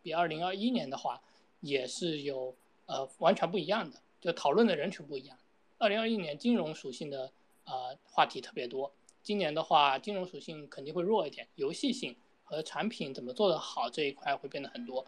[0.02, 1.18] 比二零二一年的话
[1.62, 5.38] 也是有呃完全不一样的，就讨论的人群不一样。
[5.78, 7.30] 二零二一年金融属性的
[7.64, 15.06] 呃话题特别多，今年的话金融属性肯定会弱一点，游戏性和产品怎么做得好这一块会变得很多。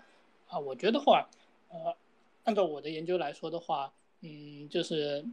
[0.48, 1.28] 啊，我觉得话，
[1.68, 1.96] 呃，
[2.44, 5.24] 按照我的研究来说的话，嗯，就是。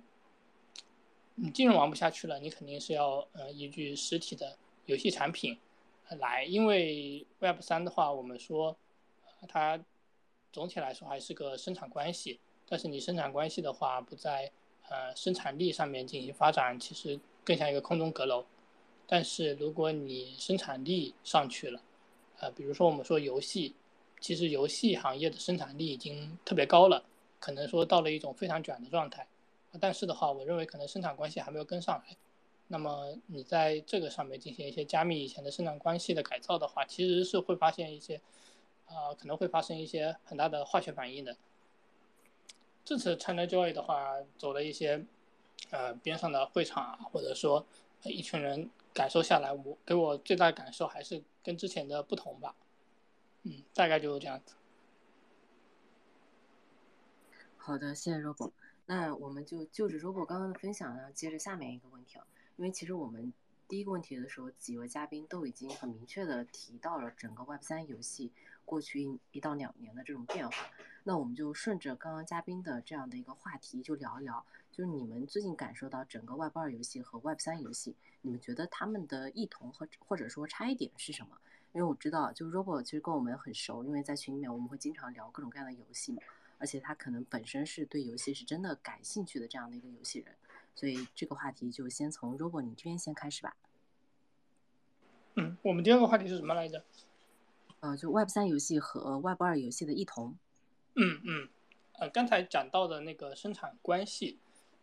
[1.37, 5.59] 你金融玩不下去了，你肯定是要呃依据实体的游戏产品
[6.17, 8.73] 来，因为 Web 三的话，我们说
[9.49, 9.77] 它
[10.53, 14.49] 总体来说还是个生产关系，但是你生产关系的话不在
[14.89, 18.45] 呃生产力上面进行发展，其实更像一个空中阁楼。
[19.07, 21.81] 但是如果你生产力上去了，
[22.39, 23.75] 呃，比如说我们说游戏，
[24.19, 27.03] 其实游戏行业的生产力已经特别高了，
[27.39, 29.27] 可能说到了一种非常卷的状态。
[29.79, 32.15] 但是的话，我认为可能生产关系还没有跟上来。
[32.67, 38.19] 那么你在这个上面进行一些加密以前的生产关系的改造的话，其实是会发现一些，
[38.87, 41.37] 啊，可能会发生一些很大的化学反应的。
[42.85, 45.03] 这次 ChinaJoy 的话，走了一些，
[45.71, 47.65] 呃，边上的会场啊，或者说
[48.03, 52.55] 一群人感受下来，我给我最大的感受还是跟之前的不同吧。
[53.41, 54.53] 嗯，大概就是这样子。
[57.57, 58.51] 好的，谢谢 Robo。
[58.85, 63.33] 那我们就就着 Robo 刚刚的分享呢，接着下面一个问题啊，因为其实我们
[63.67, 68.31] 第一个问题的时候，几位嘉宾都已经很明确的提到了整个 Web 三游戏
[68.63, 70.55] 过去一一到两年的这种变化。
[71.07, 81.37] 那我们就顺着刚刚嘉宾的这样的一个话题，就聊一聊，就是你们最近感受到整个 Web 二游戏和 Web 三游戏，你们觉得他们的异同和或者说差异点是什么？
[81.73, 86.23] 因为我知道，就 Robo 其实跟我们很熟，因为在群里面我们会经常聊各种各样的游戏嘛，
[86.57, 90.33] 而且他可能本身是对游戏是真的感兴趣的这样的一个游戏人，
[90.73, 93.55] 所以这个话题就先从 Robo 你这边先开始吧。
[95.35, 96.83] 嗯，我们第二个话题是什么来着？
[97.81, 100.35] 呃，就 Web 三游戏和 Web 二游戏的异同。
[100.97, 101.49] 嗯嗯，
[101.99, 104.37] 呃，刚才讲到的那个生产关系，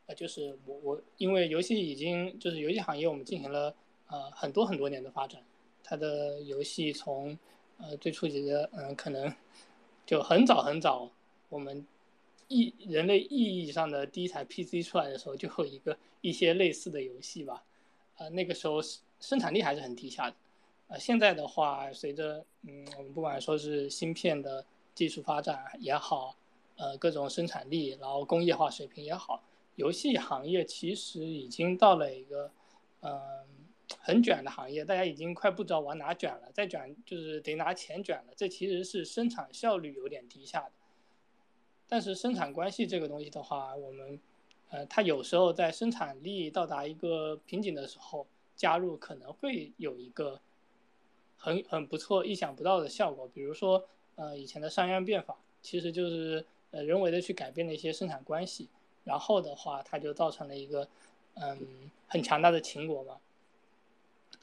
[0.06, 3.74] 呃，就是我我因为游戏已经就是游戏行业我们进行了
[4.08, 5.42] 呃很多很多年的发展，
[5.82, 7.38] 它的游戏从
[7.78, 9.34] 呃最初级的嗯可能
[10.04, 11.10] 就很早很早，
[11.48, 11.86] 我们
[12.48, 17.64] 意人类意义上的第一台 PC 出来的时候就有一个一些类似的游戏吧，
[18.18, 18.80] 呃那个时候
[19.18, 20.36] 生产力还是很低下的，
[20.88, 24.62] 呃现在的话随着嗯我们不管说是芯片的。
[24.94, 26.36] 技术发展也好，
[26.76, 29.42] 呃，各种生产力，然后工业化水平也好，
[29.76, 32.50] 游戏行业其实已经到了一个，
[33.00, 33.18] 嗯，
[33.98, 38.34] 很卷的行业，大家已经快不知道往哪卷了，再卷就是得拿钱卷了。
[38.36, 40.72] 这其实是生产效率有点低下的。
[41.88, 44.20] 但是生产关系这个东西的话，我们，
[44.70, 48.26] 呃，它有时候在生产力到达一个瓶颈的时候
[48.56, 50.40] 加入，可能会有一个
[51.38, 53.88] 很很不错、意想不到的效果，比如说。
[54.22, 58.68] 呃，以前的商鞅变法其实就是呃人为的去改变了一些生产关系，
[59.02, 60.86] 然后的话，它就造成了一个
[61.34, 63.18] 嗯很强大的秦国嘛。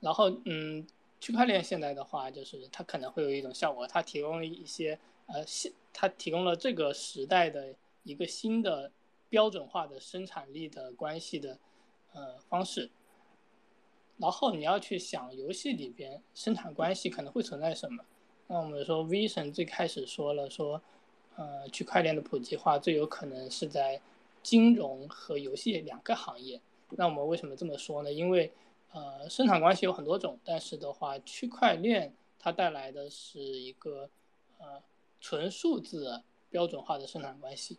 [0.02, 0.86] 然后嗯，
[1.22, 8.92] 区块链现在的话，就是它可能会有一种效果，它提供了一些呃现它提供了这个时代的一个新的
[9.30, 11.58] 标准化的生产力的关系的
[12.12, 12.90] 呃方式。
[14.18, 18.04] 然后你要去想游戏里边生产关系可能会存在什么。
[18.52, 20.82] 那我们说，vision 最开始说了说，
[21.36, 24.02] 呃，区块链的普及化最有可能是在
[24.42, 26.60] 金融和游戏两个行业。
[26.90, 28.12] 那我们为什么这么说呢？
[28.12, 28.52] 因为，
[28.92, 34.10] 呃，生产关系有很多种，但是的话，区块链它带来的是一个
[34.58, 34.82] 呃
[35.22, 37.78] 纯数字标准化的生产关系。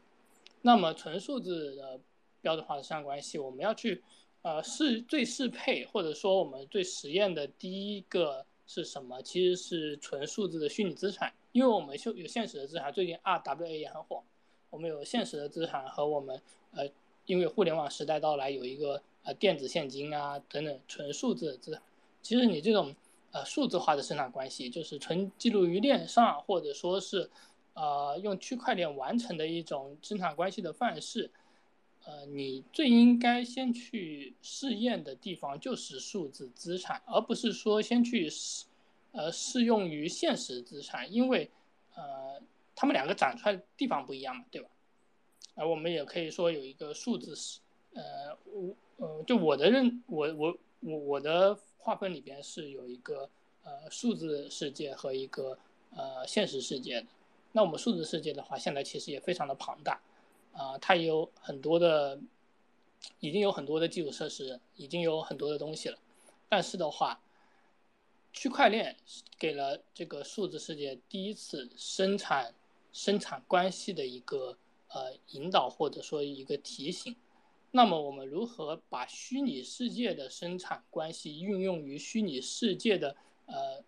[0.62, 2.00] 那么，纯数字的
[2.40, 4.04] 标准化的生产关系，我们要去
[4.42, 8.46] 呃适最适配，或者说我们最实验的第一个。
[8.72, 9.20] 是什么？
[9.20, 14.22] 其实是纯数字的虚拟资产，因为我们就有现实的资产，最近 RWA 也很火。
[14.70, 16.88] 我们有现实的资产和我们呃，
[17.26, 21.82] 因为互联网时代到来，有一个呃电子现金啊等等纯数字的资产。
[22.22, 22.94] 其实你这种
[23.32, 27.28] 呃数字化的生产关系，就是纯记录于链上，或者说是
[27.74, 31.28] 呃用区块链完成的一种生产关系的范式。
[32.04, 38.64] 呃，你最应该先去试验的地方就是数字资产，而不是说先去试，
[39.12, 41.50] 呃，适用于现实资产，因为，
[41.94, 42.40] 呃，
[42.74, 44.68] 他们两个展出来的地方不一样嘛，对吧？
[45.54, 47.60] 而我们也可以说有一个数字世，
[47.92, 53.28] 呃，我，呃，就我的认，我我我我的划分里边是有一个
[53.62, 55.58] 呃数字世界和一个
[55.94, 57.06] 呃现实世界的。
[57.52, 60.00] 那我们数字世界的话，现在其实也非常的庞大。
[60.52, 62.20] 啊，它也有很多的，
[63.20, 65.98] 已经有很多的基础设施，已经有很多的东西了。
[66.48, 67.20] 但是的话，
[68.32, 68.96] 区块链
[69.38, 72.54] 给了这个数字世界第一次生产
[72.92, 74.56] 生产关系的一个
[74.88, 77.14] 呃引导，或者说一个提醒。
[77.72, 83.84] 那么我们如何把虚拟世界的生产关系运用于虚拟世界的呃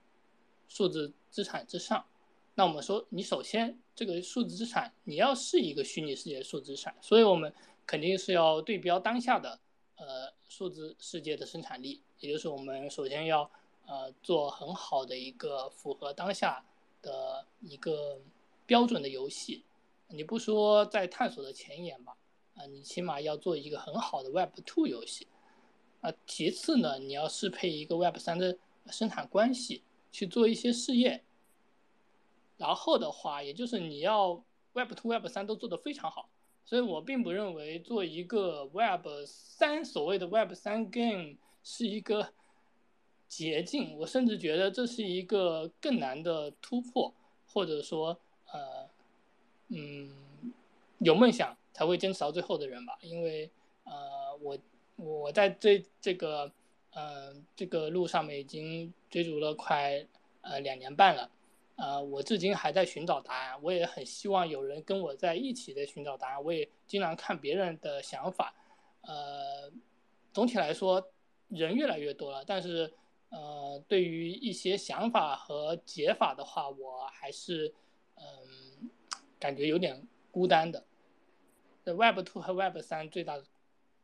[0.69, 2.07] 数字资产之上？
[2.55, 7.53] 那我们说，你首先这个数字资产你要是一个虚拟世界的数字资产，所以我们
[7.87, 9.59] 肯定是要对标当下的
[9.97, 13.51] 呃数字世界的生产力，也就是我们首先要
[13.87, 16.63] 呃做很好的一个符合当下
[17.01, 18.21] 的一个
[18.67, 19.65] 标准的游戏。
[20.09, 22.15] 你不说在探索的前沿吧，
[22.55, 25.27] 啊，你起码要做一个很好的 Web Two 游戏。
[26.03, 28.59] 啊，其次呢，你要适配一个 Web 三的
[28.91, 31.25] 生产关系去做一些试验。
[32.63, 34.41] 然后的话，也就是你要
[34.75, 36.29] Web Two、Web 三都做得非常好，
[36.65, 41.35] 所以我并不认为做一个 Web 三所谓的 Web 三 Game
[41.65, 42.33] 是一个
[43.27, 47.13] 捷径，我甚至觉得这是一个更难的突破，
[47.49, 48.17] 或者说，
[48.53, 48.89] 呃，
[49.67, 50.55] 嗯，
[50.99, 53.51] 有梦想才会坚持到最后的人吧，因为，
[53.83, 53.93] 呃，
[54.41, 54.57] 我
[54.95, 56.49] 我在这这个，
[56.93, 60.07] 呃，这个路上面已经追逐了快
[60.43, 61.29] 呃两年半了。
[61.77, 66.45] 呃，我至今还在寻找答案，我也很希望有人跟我在一起在寻找答案。
[66.45, 68.55] 我也经常看别人的想法，
[69.01, 69.73] 呃，
[70.33, 71.13] 总体来说，
[71.49, 72.93] 人越来越多了，但是
[73.31, 77.75] 呃，对于一些想法和解法的话，我还是
[78.17, 78.91] 嗯
[79.41, 80.85] 感觉有点孤单的。
[81.85, 83.45] Web Two 和 Web 三最大的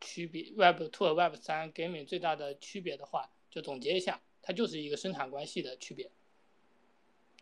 [0.01, 6.11] 区别，Web Two 和 Web 三 Gaming 最大的区别的话，就总结一下，它就是一个生产关系的区别。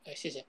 [0.07, 0.47] 哎，谢谢。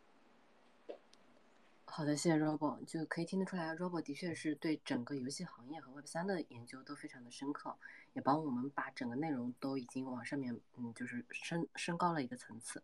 [1.85, 7.75] 好的，谢谢 Robo，就可以听得出来，Robo 的确是对整个游戏行业和 Web 三的研究都非常的深刻，
[8.13, 12.83] 也帮我们把整个内容都已经往上面，嗯，就是升升高了一个层次。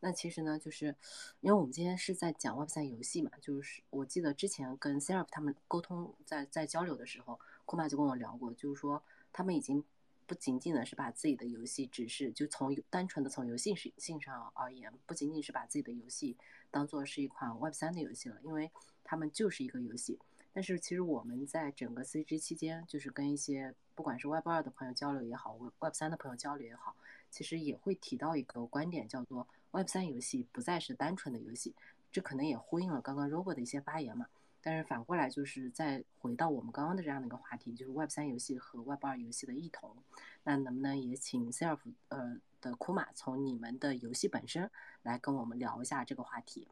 [0.00, 0.96] 那其实呢，就是
[1.42, 9.84] 因为我们今天是在讲 Web 三游戏嘛，就是我记得之前跟 Seraph 他们沟通，在在交流的时候，库玛就跟我聊过，就是说他们已经。
[10.26, 16.36] 不仅仅的是把自己的游戏只是就从单纯的从游戏性上而言，不仅仅是把自己的游戏
[16.70, 18.70] 当做是一款 Web 三的游戏了，因为
[19.02, 20.18] 他们就是一个游戏。
[20.52, 26.94] 但是其实我们在整个 CG 期间，就是跟一些不管是 Web 二的朋友交流也好，Web 三的朋友交流也好，
[27.30, 31.74] 其实也会提到一个观点，叫做 Web 三游戏不再是单纯的游戏。
[32.12, 34.26] 这可能也呼应了刚刚 Robo 的一些发言嘛。
[34.64, 39.94] 但是反过来，就是再回到我们刚刚的这样的一个话题，就是 Web 三游戏和 Web 二游戏的异同。
[40.42, 44.70] 那能不能也请 Self 呃的库玛从你们的游戏本身
[45.02, 46.66] 来跟我们聊一下这个话题？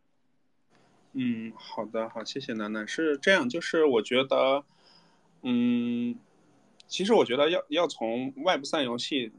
[1.12, 2.88] 嗯，好的，好，谢谢楠楠。
[2.88, 4.64] 是这样，就是我觉得，
[5.43, 6.18] 嗯，
[6.86, 9.30] 其实我觉得要要从 Web 三游戏，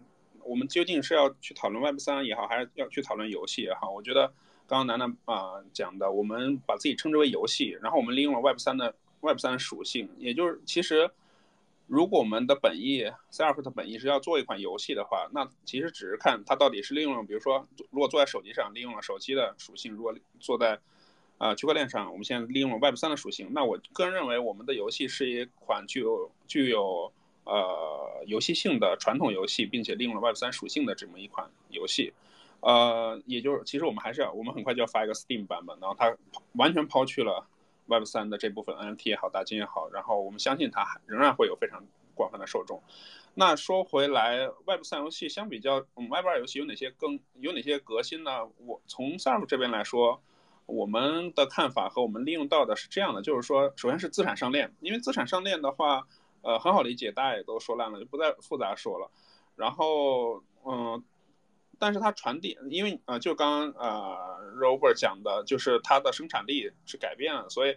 [0.44, 4.32] 我们究竟是要去讨论 Web 三也好，还是要去讨论游戏也好，我觉得。
[4.66, 11.12] 刚刚楠楠啊讲的，我们把自己称之为游戏，然后我们利用了 Web 三的 Web 三属性，也就是其实
[11.88, 20.80] 如果我们的本意 s e r f 的本意是要做一款游戏的话，那其实只是看它到底是利用了，比如说如果做在手机上利用了手机的属性，如果做在
[21.38, 27.12] 啊区块链上，我们现在利用了 Web 三的属性，那我个人认为我们的游戏是一款具有具有
[27.44, 32.14] 呃游戏性的传统游戏，并且利用了 Web 三属性的这么一款游戏。
[32.66, 36.16] 呃，也就是其实我们还是要，我们很快就要发一个 Steam 版本，然后它
[36.54, 37.46] 完全抛去了
[37.88, 41.84] Web 三的这部分 NFT 也好，大金也好，然后我们相信它还仍然会有非常
[42.16, 42.82] 广泛的受众。
[43.34, 48.46] 那说回来，Web 三游戏相比较，嗯，Web 二游戏有哪些更有哪些革新呢？
[48.60, 50.22] 我从 s a r 这边来说，
[50.66, 56.08] 我们的看法和我们利用到的是这样的，就是说，首先是资产上链，因为资产上链的话，
[56.44, 59.12] 呃，很好理解，大家也都说烂了，就不再复杂说了。
[59.58, 61.04] 然后，嗯。
[61.84, 67.76] 但是它传递，因为呃，就刚呃 r o b e r 讲的，就是它的生产力是改变了，所以，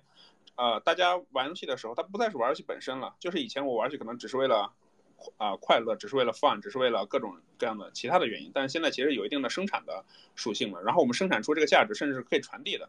[0.55, 4.73] 呃，大家玩游戏的时候，它不再是玩游戏本身了，就是以前我玩游戏可能只是为了
[5.39, 10.05] 啊快乐，只是为了 fun，只是为了各种各样的其他的原因，但是现在其实有一定的生产的
[10.37, 12.89] 属性了，然后我们生产出这个价值，甚至是可以传递的，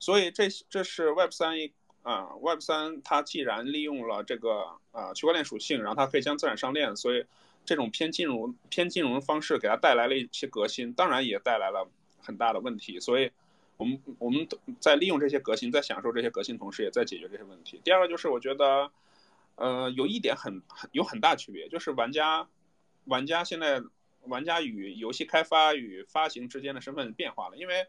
[0.00, 7.24] 所以这这是 Web 三一啊 Web 三它既然利用了这个啊区块链属性，然后它可以将资产上链，所以。
[7.66, 11.86] 这种偏金融偏金融的方式给它带来了一些革新，当然也带来了
[12.20, 12.98] 很大的问题。
[13.00, 13.30] 所以，
[13.76, 14.48] 我们我们
[14.80, 17.80] 在利用这些革新，在享受这些革新同时，也在解决这些问题。
[17.84, 18.90] 第二个就是，我觉得，
[19.56, 22.48] 呃，有一点很很有很大区别，就是玩家
[23.04, 23.82] 玩家现在
[24.22, 27.56] 玩家与游戏开发与发行之间的身份变化了。
[27.56, 27.86] 因为，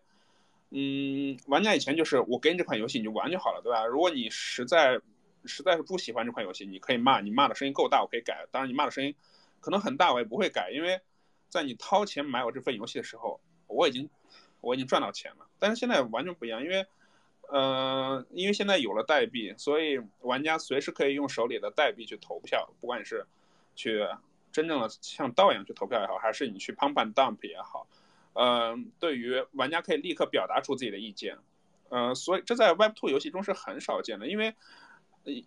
[0.71, 3.86] 嗯，玩家以前就是我给你这款游戏你就玩就好了，对吧？
[3.86, 4.99] 如果你实在
[5.45, 8.45] 实在是不喜欢这款游戏，你可以骂，你骂的声音够大，我可以改。
[8.51, 9.15] 当然，你骂的声音。
[9.68, 11.01] 可能很大，我也不会改，因为
[11.49, 14.09] 在你掏钱买我这份游戏的时候，我已经
[14.61, 15.45] 我已经赚到钱了。
[15.59, 16.86] 但是现在完全不一样，因为
[17.49, 23.28] 呃，因为现在有了代币，所以玩家随时可以用手里的代币去投票，不管你是
[23.76, 24.07] 去
[24.53, 27.88] 真正的像道一样去投票也好，还是你去 pump and dump 也好，
[28.32, 31.39] 呃，对于玩家可以立刻表达出自己的意见，
[31.89, 34.55] 呃，所以这在 Web2 游戏中是很少见的，因为。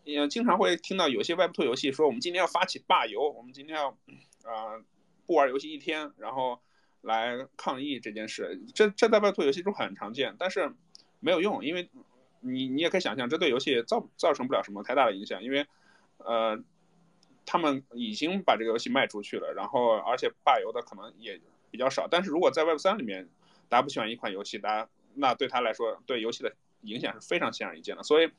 [0.05, 3.89] 也经常会听到有些 Web2 游戏说，我们今天要发起罢游，我们今天要，
[4.45, 4.77] 啊，
[5.27, 6.61] 不玩游戏一天，然后
[7.01, 8.61] 来抗议这件事。
[8.75, 10.75] 这这在 Web2 游戏中很常见，但是
[11.19, 11.89] 没有用，因为
[12.41, 15.67] 你你也可以想象，这对游戏造造成不了什么太大的影响，因为，
[16.19, 16.63] 呃，
[17.47, 22.07] 他们已经把这个游戏卖出去了，然后而且罢游的可能也比较少。
[22.07, 23.29] 但是如果在 Web3 里面，
[23.71, 28.31] 大家不喜欢一款游戏，大家那对他来说，对游戏的影响是非常显而易见的，所以。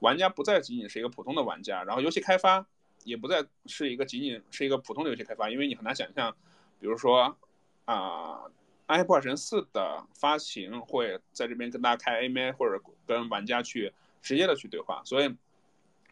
[0.00, 2.66] 玩家不再仅仅是一个普通的玩家，然后游戏开发
[3.04, 6.34] 也不再是一个仅仅是一个普通的游戏开发，因为你很难想象，
[6.80, 7.36] 比如说
[7.84, 8.46] 啊，
[8.86, 15.02] 《暗黑破坏神四》的发行会在这边跟大家开 AMA，或者跟玩家去直接的去对话。
[15.04, 15.28] 所以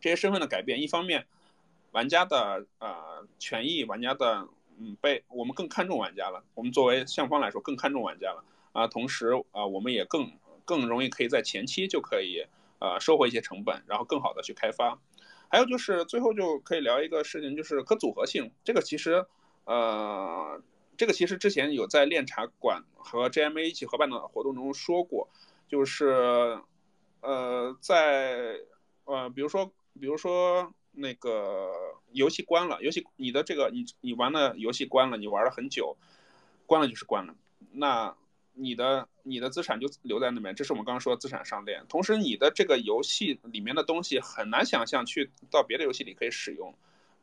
[0.01, 1.27] 这些身份的改变，一方面
[1.91, 4.47] 玩家的呃权益，玩家的
[4.79, 10.31] 嗯被我们更看重玩家了，我们作为项方来说更看重玩家了啊，同时啊我们也更
[10.65, 12.47] 更容易可以在前期就可以。
[12.83, 14.99] 呃，收回一些成本，然后更好的去开发。
[15.49, 18.51] 还有就是最后就可以聊一个事情，就是可组合性。
[18.65, 19.25] 这个其实
[19.67, 20.61] 呃，
[20.97, 25.29] 这个其实之前有在链茶馆和 JMA 一起合办的活动中说过，
[25.69, 26.59] 就是
[27.21, 28.59] 呃，在
[29.05, 29.71] 呃，比如说，
[30.01, 31.71] 比如说那个
[32.11, 35.97] 游戏关了，游戏你的这个你你玩的游戏关了，你玩了很久，
[36.67, 37.37] 关了就是关了，
[37.71, 38.17] 那
[38.55, 41.85] 你的你的资产就留在那边，这是我们刚刚说的资产上链。
[41.89, 46.75] 同时，你的这个游戏里面的东西很难想象去到别的游戏里可以使用。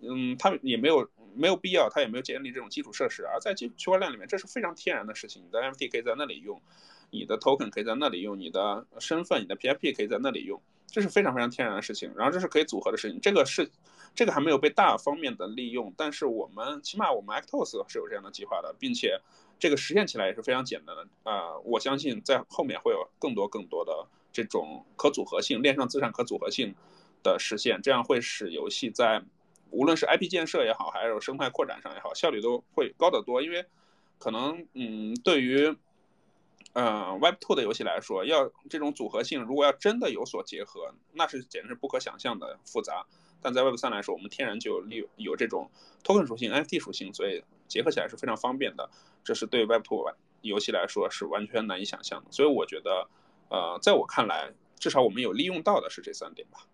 [0.02, 3.26] 嗯，它也没有没有必要，它也没有建立这种基础设施。
[3.26, 5.43] 而在区区块链里面，这是非常天然的事情。
[5.45, 6.62] 你的 NFT 可以在那里用，
[7.12, 12.14] 你的 token 可以在那里用，你的身份、你的 PIP 可以在那里用，这是非常非常天然的事情。
[12.16, 13.70] 然后这是可以组合的事情，这个是
[14.16, 19.20] 这个还没有被大方面的利用，但是我们起码我们 Actos 是有这样的计划的，并且
[19.60, 21.07] 这个实现起来也是非常简单的。
[21.24, 26.74] 啊，我相信在后面会有更多更多的这种可组合性、链上资产可组合性
[27.22, 29.22] 的实现，这样会使游戏在
[29.72, 33.41] 无论是 IP 建设也好，还是生态扩展上也好，效率都会高得多。
[33.41, 33.66] 因为
[34.18, 35.76] 可能，嗯，对于，
[36.74, 43.05] 呃，Web2 的游戏来说，要这种组合性，如果要真的有所结合，那是简直是不可想象的复杂。
[43.42, 45.70] 但在 Web3 来说，我们天然就有利有这种
[46.04, 48.90] token 属性、NFT 属性，所以结合起来是非常方便的。
[49.24, 52.32] 这是对 Web2 游戏来说是完全难以想象的。
[52.32, 53.10] 所以我觉得，
[53.50, 56.68] 呃，在我看来，至少我们有利用到的是这三点吧。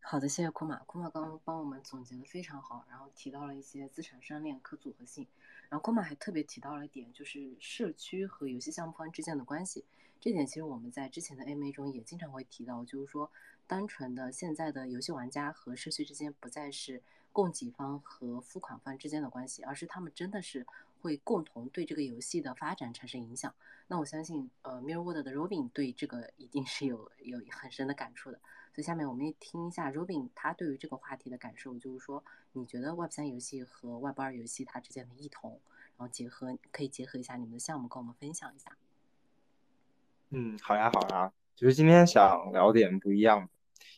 [0.00, 0.76] 好的，谢谢库马。
[0.80, 5.26] 库马刚刚帮我们总结的非常好，然后提到了一些资产上链可组合性，
[5.70, 9.84] 然后库马还特别提到了一点，就是社区和游戏项目方之间的关系。
[10.20, 13.30] 这点其实我们在之前的 AMA 中也经常会提到，就是说，
[13.66, 17.02] 单纯的现在的游戏玩家和社区之间不再是
[17.32, 20.66] 供给方和付款方之间的关系，而是他们真的是
[21.00, 23.54] 会共同对这个游戏的发展产生影响。
[23.88, 28.38] 那我相信，呃，Mirror World 的 Robin 对这个一定是有有很深的感触的。
[28.74, 35.60] 所以下面我们也听一下 Robin 他对于这个话题的感受，就是说，你觉得 Web 三游戏和 Web 二游戏它之间的异同，
[35.98, 38.76] 然后结合可以结合一下你们的项目跟我们分享一下。
[40.30, 43.48] 嗯，好呀，好呀，其实今天想聊点不一样的，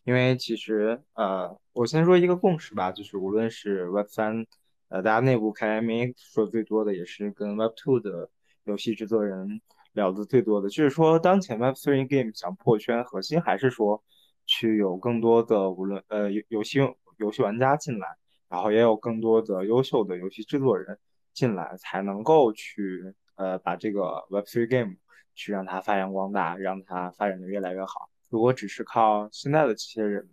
[0.05, 4.47] 因为其实呃，我先说一个共识吧，就是无论是 Web 三，
[4.89, 8.31] 呃，大家内部开 MA 说最多的，也是跟 Web two 的
[8.65, 9.61] 游戏制作人
[9.93, 14.03] 聊的最多的，就是说当前 Web three game 想破圈，核心还是说。
[14.47, 16.79] 去有更多的无论呃游游戏
[17.17, 18.07] 游戏玩家进来，
[18.47, 20.99] 然后也有更多的优秀的游戏制作人
[21.33, 24.97] 进来，才能够去呃把这个 Web three game
[25.35, 28.09] 去让它发扬光大，让它发展的越来越好。
[28.31, 30.29] 如果只是靠现在的这些人，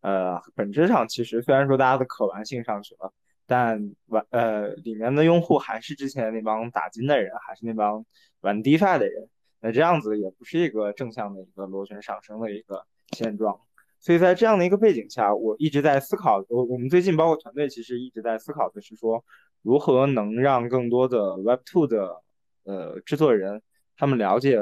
[0.00, 3.12] 呃，本质上其实虽然说大家的可玩性上去了，
[3.46, 8.04] 但玩呃里面的用户还是之前那帮打金的人，还是那帮
[8.40, 9.28] 玩 DeFi 的人，
[9.60, 12.84] 那这样子也不是一个正向的一个螺旋上升的一个。
[13.12, 13.60] 现状，
[14.00, 16.44] 所以在这样的一个背景下，我一直在思考。
[16.48, 19.24] 我我们最近包括团队其实一直在思考的是说，
[19.62, 22.22] 如何能让更多的 Web2 的
[22.64, 23.62] 呃制作人
[23.96, 24.58] 他们了解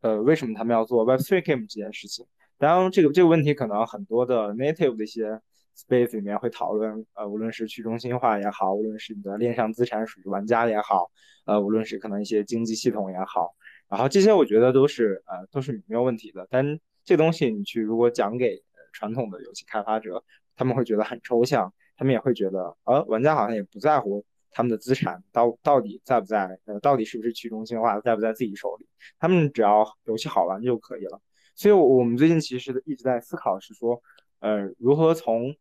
[0.00, 2.26] 呃为什么他们要做 Web3 game 这件事情。
[2.58, 5.40] 当然，这个这个问题可能很多的 native 的一些
[5.76, 11.10] space 里面会讨论，呃，无论是去中心化也好，无论是你的链上资产属于玩家也好，
[11.44, 13.54] 呃，无论是可能一些经济系统也好，
[13.88, 16.78] 然后这些我觉得都是呃都是没有问题的，但。
[17.08, 18.60] 这东西你去如果讲给
[18.92, 20.24] 传统的游戏开发者，
[20.56, 24.24] 他们会觉得很抽象，他们也会觉得，呃，玩家好像也不在乎
[24.56, 28.86] 他们的资产到到底在不在，呃，到底是不是去中心化，在不在自己手里，
[29.18, 31.20] 他们只要游戏好玩就可以了。
[31.54, 34.00] 所以，我们最近其实一直在思考是说，
[34.40, 35.54] 呃，如何从，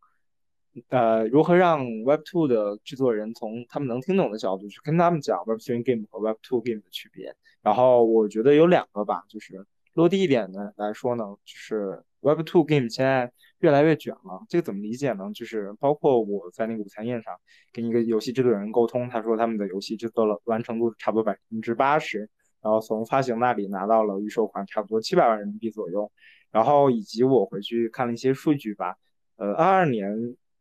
[0.88, 7.36] 呃，如何让 Web2 的制作人从他们能听懂的角度去跟他们讲 Web3 game 和 Web2 game 的区别。
[7.62, 9.66] 然后，我觉得有两个吧，就是。
[9.96, 13.32] 落地一点的来说呢，就是 Web2 game 现在
[13.66, 14.45] 越来越卷了。
[14.47, 15.32] 这个怎么理解呢？
[15.34, 17.34] 就是包括我在那个午餐宴上
[17.74, 22.20] 跟一个游戏制作人沟通，他说他们的游戏制作了完成度差不多百分之八十，
[22.61, 26.11] 然后从发行那里拿到了预售款差不多七百万人民币左右。
[26.51, 28.95] 然后以及我回去看了一些数据吧，
[29.38, 30.07] 呃，二二年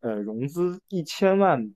[0.00, 1.74] 呃融资一千万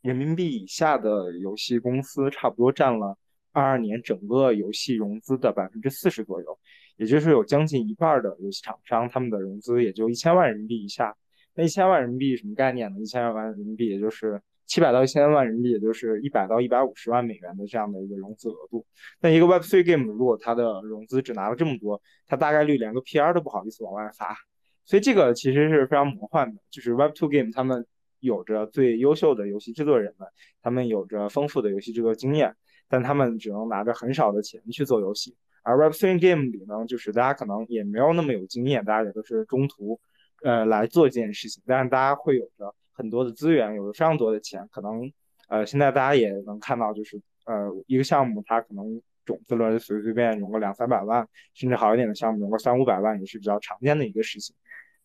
[0.00, 3.18] 人民币以下的游戏公司差不多占了
[3.52, 6.58] 二二年整个游戏融资的百分之四十左右。
[6.96, 11.16] 也就是有将近一半的游戏厂商，他们的融资也就一千万人民币以下。
[11.54, 13.00] 那一千万人民币什么概念呢？
[13.00, 18.84] 一千万人民币也就是七百到一千万人民币，也就是一百到一百五十万美元的这样的一个融资额度。
[19.20, 24.36] 那一个 Web3 game 如果它的融资只拿了这么多，它大概率连个 PR 都不好意思往外发。
[24.84, 27.86] 所以这个其实是非常魔幻的，就是 Web2 game 他们
[28.20, 30.28] 有着最优秀的游戏制作人们，
[30.60, 32.56] 他们有着丰富的游戏制作经验，
[32.88, 35.36] 但他们只能拿着很少的钱去做游戏。
[35.64, 39.98] 而 Web3 game 里呢，就是大家可能也没有那么有经验，大家也都是中途，
[40.44, 45.10] 呃，来做这件事情，但是大家会有着很多的资源，有着非常多的钱，可能
[45.48, 54.54] 呃现在大家也能看到，就是呃一个项目它可能种子轮随随便融个两三百万，甚至好一点的项目融个三五百万也是比较常见的一个事情。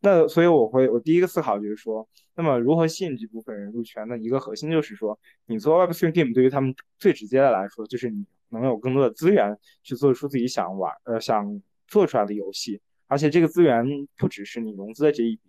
[0.02, 4.18] 那所以我会我第一个思考就是说，那么如何吸引这部分人入圈呢？
[4.18, 13.86] 一个核心就是说，你做 Web3 game 对于他们最直接的来说，就是你能有更多的资源去做出自己想玩呃想做出来的游戏，而且这个资源
[14.18, 15.42] 不只是你融资的这一笔，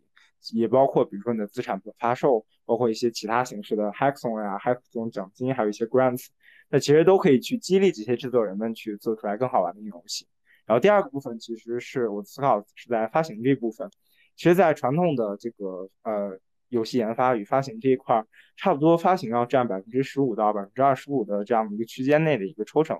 [0.52, 6.26] 也包括比如说你的资产的发售，包括一些其他形式的 Hackathon 呀、Hackathon 奖金，还有一些 Grants，
[6.68, 10.26] 那其实都可以去激励这些制作人们去做出来更好玩的游戏。
[10.66, 13.90] 然后第二个部分其实是我思考是在发行这一部分。
[14.36, 16.38] 其实，在传统的这个呃
[16.70, 22.98] 游戏研发与发行这一块儿，差不多发行要占百分之十五到百分之二十五的这样的一个区间内的一个抽成。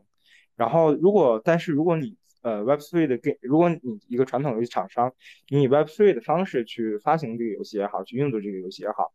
[0.57, 5.15] 然后，如果但是如果你呃 Web3 的 game，如果你一个传统游戏厂商，
[5.49, 9.13] 你以 Web3 的方式去发行这个游戏也好，去运作这个游戏也好，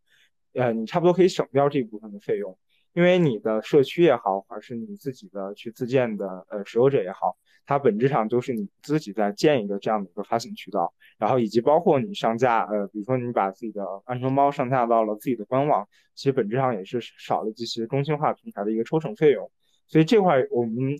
[0.54, 2.58] 呃，你差不多可以省掉这部分的费用，
[2.94, 7.38] 因为你的社区也好，还是你自己的去自建的呃持有者也好。
[7.66, 19.50] 它本质上都是你自己在建一个这样的一个发行渠道，然后以及包括你上架，呃，比如说你把自己的安装包上架到了自己的官网，其实本质上也是少了这些中心化平台的一个抽成费用。
[19.88, 21.00] 所以这块我们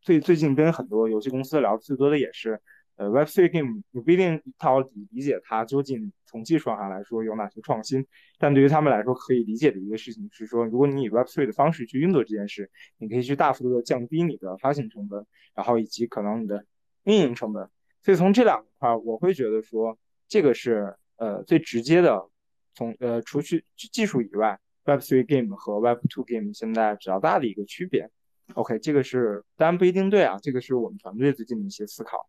[0.00, 2.60] 最最近跟很多游戏公司聊最多的也是。
[2.96, 8.06] 呃，Web3 game 你不一定一套理理解它究竟从技术上来说有哪些创新，
[8.38, 16.64] 但对于他们来说可以理解的一个事情是说，如果你以 Web3 的方式去运作这件事，你可以去大幅度的降低你的发行成本，然后以及可能你的
[17.04, 17.68] 运营成本。
[18.02, 22.28] 所以从这两块，我会觉得说，这个是呃最直接的，
[22.74, 28.08] 从呃除去技术以外，Web3 game 和 Web2 game 现在比较大的一个区别。
[28.54, 32.26] OK，这个是当然不一定对啊，这个是我们团队最近的一些思考。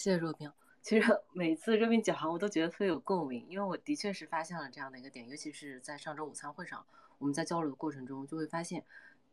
[0.00, 0.50] 谢谢若冰。
[0.80, 6.86] 其实 每次若冰讲完，我都觉得特别有共鸣，因为我的确是发现了这样的一个点，尤其是在上周午餐会上，
[7.18, 8.82] 我们在交流的过程中，就会发现，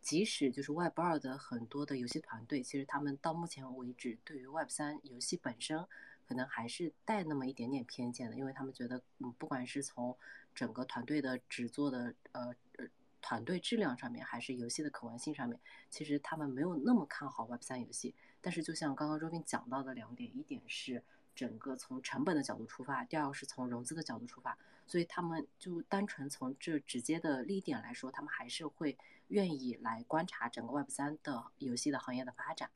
[0.02, 5.86] 即使就是 Web 二的很多的游戏团队，其实他们到目前为止，对于 Web 三游戏本身，
[6.28, 10.18] 可能还是带那么一点点偏见的，因为他们觉得，嗯，不管是从
[10.54, 12.86] 整个团队的制作的呃呃
[13.22, 15.58] 团队质量上面，还是游戏的可玩性上面，
[15.90, 18.14] 其实他们没有那么看好 Web 三游戏。
[18.42, 21.04] 但是，就像刚刚周斌讲到的两点，一点是
[21.36, 32.70] 整个从成本的角度出发，第二个是从融资的角度出发，所以他们就单纯从这直接的利益点来说，他们还是会愿意来观察整个 Web 三的游戏的行业的发展。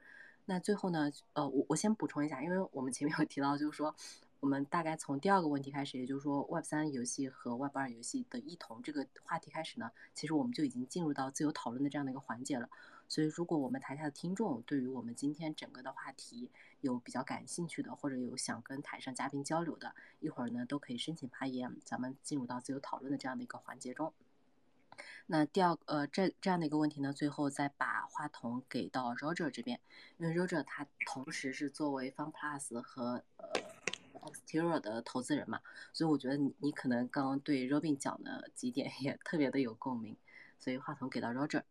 [0.45, 3.95] 那最后呢，呃，我我先补充一下，因为我们前面有提到，就是说
[4.39, 12.67] 我们大概从第二个问题开始，也就是说 Web 三游戏和 Web 二游戏的异同这个话题开始呢，其实我们就已经进入到自由讨论的这样的一个环节了。
[13.11, 16.49] 所以，如果我们台下的听众对于我们今天整个的话题
[16.79, 24.13] 有比较感兴趣的，或者有想跟台上嘉宾交流的，一会儿呢都可以申请发言，咱们进入到自由讨论的这样的一个环节中。
[25.27, 29.77] 那第二呃这这样的一个问题呢，最后再把话筒给到 Roger 这边，
[30.17, 33.51] 因为 Roger 他同时是作为 FunPlus 和呃
[34.21, 35.59] Exterior 的投资人嘛，
[35.91, 40.15] 所以我觉得你你可能刚刚对 Robin 讲的几点也特别的有共鸣，
[40.57, 41.63] 所以话筒给到 Roger。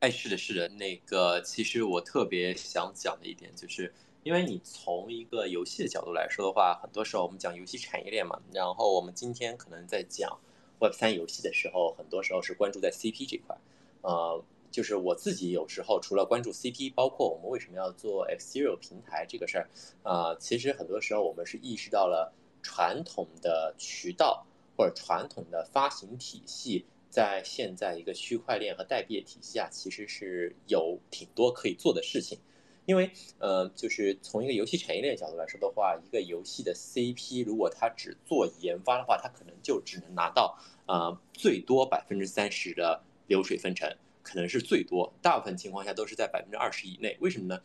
[0.00, 3.90] 哎，是的，是的，那个其实我特别想讲的一点，就是
[4.22, 10.38] 因为你从一个游戏的角度来说的话，很多时候我们讲游戏产业链嘛，然后我们今天可能在讲
[10.78, 13.56] Web 三游戏的时候，很多时候是关注在 CP 这块，
[14.02, 19.68] 呃，就是我自己有时候除了关注 CP，包括我们为什么要做 X Zero 平台这个事儿，
[20.02, 24.44] 啊，其实很多时候我们是意识到了传统的渠道
[24.76, 26.84] 或者传统的发行体系。
[27.14, 32.40] 在现在一个区块链和代币体系下，其实是有挺多可以做的事情。
[32.86, 33.08] 因为，
[33.38, 45.14] 呃，就是从一个游戏产业链角度来说的话，一个游戏的 CP 如果它只做研发的话，它可能就只能拿到呃最多百分之三十的流水分成，可能是最多。
[45.22, 47.16] 大部分情况下都是在百分之二十以内。
[47.20, 47.62] 为什么呢？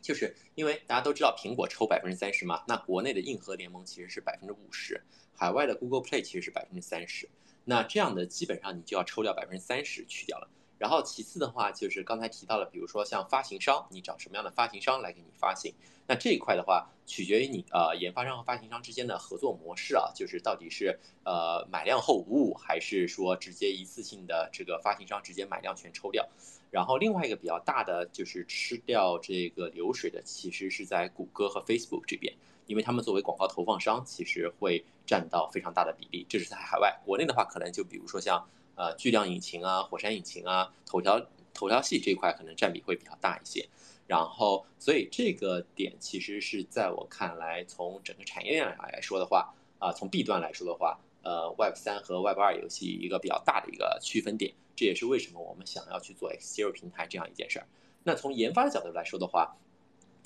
[0.00, 5.02] 就是因为大家都知道苹果抽百分之三十嘛，那国内的硬核联盟其实是百分之五十，
[5.34, 7.28] 海外的 Google Play 其实是百分之三十。
[7.68, 10.48] 那这样的基本上你就要抽掉百分之三十去掉了，
[10.78, 15.74] 然后其次的话就是刚才提到了，比如说像发行商，你找什么样的发行商来给你发行？
[16.06, 26.26] 那这一块的话取决于你呃研发商和发行商之间的合作模式啊，就是到底是呃买量后五五，还是说直接一次性的这个发行商直接买量全抽掉？
[26.70, 32.34] 然后另外一个比较大的就是吃掉这个流水的，其实是在谷歌和 Facebook 这边。
[32.66, 36.26] 因为他们作为广告投放商，其实会占到非常大的比例。
[36.28, 38.46] 这是在海外，国内的话，可能就比如说像
[38.78, 41.20] 呃巨量引擎啊、火山引擎啊、头条
[41.52, 43.68] 头条系这块，可能占比会比较大一些。
[44.06, 57.66] 然后，所以这个点其实是在我看来，从整个产业链来说的话，啊，从 B 端来说的话，呃，Web 三和 Web 二游戏一个比较大的一个区分点，这也是为什么我们想要去做 X Zero 平台这样一件事儿。
[58.04, 59.54] 那从研发的角度来说的话，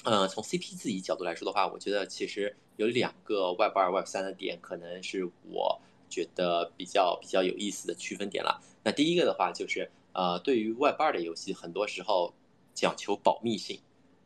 [0.05, 5.80] 呃，从 CP 自己角度来说的话，我觉得其实有两个 Web 二 Web 三的点，可能是我
[6.13, 8.61] 觉得比较比较有意思的区分点了。
[8.85, 12.35] 那第一个的话就是，呃，对于 Web 二的游戏，很多时候
[12.75, 13.81] 讲求保密性，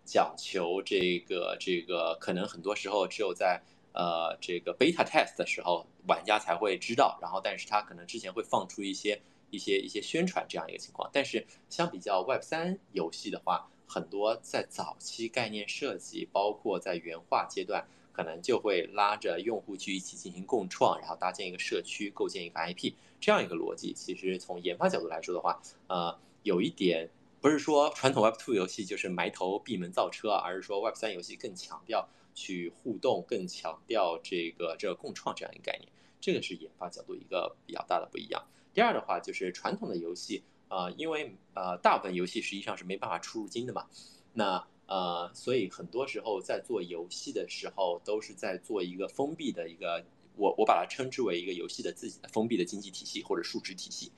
[0.05, 3.63] 讲求这个这个，可能很多时候只有在
[3.93, 7.17] 呃这个 Beta Test 的时候，玩家才会知道。
[7.23, 9.21] 然后，但是他可能之前会放出一些
[9.51, 11.09] 一些一些宣传这样一个情况。
[11.13, 23.93] 但是相比较 Web 三游戏的话，很多在早期概念设计，包括在原画阶段，可能就会拉着用户去一起进行共创，然后搭建一个社区，构建一个 IP，这样一个逻辑。
[23.93, 27.11] 其实从研发角度来说的话，呃，有一点
[27.43, 35.93] 不是说传统 Web Two 游戏就是埋头闭门造车，而是说 Web 三游戏更强调去互动，更强调这个这个共创这样一个概念。
[36.19, 38.43] 这个是研发角度一个比较大的不一样。
[38.73, 40.43] 第二的话就是传统的游戏。
[40.69, 43.87] 呃，因为呃，大部分游戏实际上是没办法出入金的嘛，
[44.33, 50.05] 那呃，所以很多时候在做游戏的时候，都是在做一个封闭的一个，
[50.37, 54.13] 我我把它称之为一个游戏的自己的封闭的经济体系或者数值体系。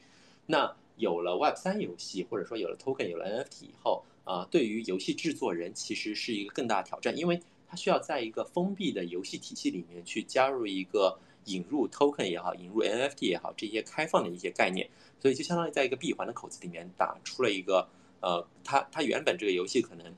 [0.46, 14.88] 那有了 Web 三游戏，或者说有了 Token，有了 NFT 以后，啊，对于游戏制作人其实是一个更大挑战，因为他需要在一个封闭的游戏体系里面去加入一个引入 Token 也好，引入 NFT 也好，这些开放的一些概念。
[15.20, 17.88] 所以就相当于在一个闭环的口子里面打出了一个，
[18.20, 20.14] 呃，它它原本这个游戏可能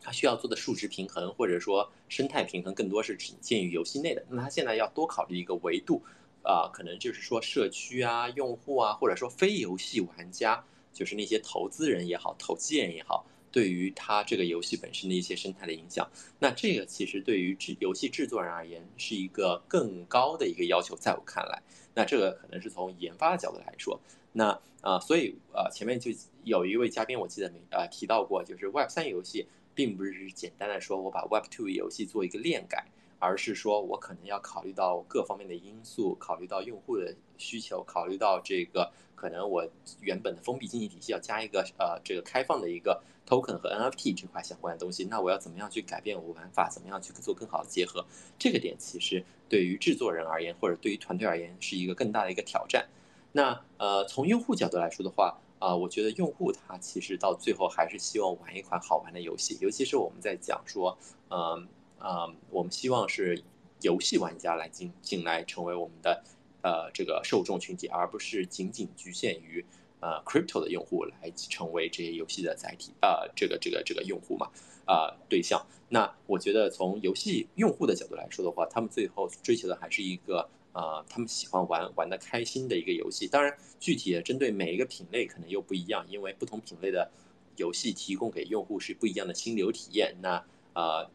[0.00, 6.02] 它需要做的数值平衡或者说生态平衡更多是仅限于游戏内的，那它现在要多考虑一个维度，
[6.42, 21.62] 啊，可能就是说社区啊、用户啊，或者说非游戏玩家，就是那些投资人也好、投机人也好，对于它这个游戏本身的一些生态的影响，那这个其实对于制游戏制作人而言是一个更高的一个要求，在我看来，
[21.94, 24.00] 那这个可能是从研发的角度来说。
[24.32, 26.12] 那啊，所以呃，前面就
[26.44, 29.46] 有一位嘉宾，我记得没呃提到过，就是 Web 三游戏
[29.78, 32.84] 并不是简单的说我把 Web Two 游戏做一个链改，
[33.20, 39.64] 而是说我可能要考虑到各方面的因素，考虑到用户的需求，考虑到这个可能我
[40.00, 48.04] 原本的封闭经济体系要加一个呃这个开放的一个 Token 和 NFT 这块相关的东西，那我要怎么样去改变我玩法，怎么样去做更好的结合？
[48.36, 52.88] 这个点其实对于制作人而言，或者对于团队而言，是一个更大的一个挑战。
[53.30, 60.96] 那呃，从用户角度来说的话，啊，我觉得用户他其实到最后还是希望玩一款好玩的游戏，尤其是我们在讲说，
[61.30, 61.66] 嗯
[62.00, 63.42] 嗯，我们希望是
[63.80, 66.22] 游戏玩家来进进来成为我们的
[66.62, 69.64] 呃这个受众群体，而不是仅仅局限于
[70.00, 74.48] 呃 crypto 的用户来成为这些游戏的载体，呃，这个这个这个用户嘛，
[74.84, 75.66] 啊对象。
[75.88, 80.48] 那我觉得从游戏用户的角度来说的话，他们最后追求的还是一个。
[80.78, 87.10] 呃，他们喜欢玩玩的开心的一个游戏，当然具体的针对每一个品类可能又不一样，因为不同品类的
[87.56, 90.14] 游戏提供给用户是不一样的心流体验。
[90.22, 90.40] 那
[90.74, 91.10] 呃，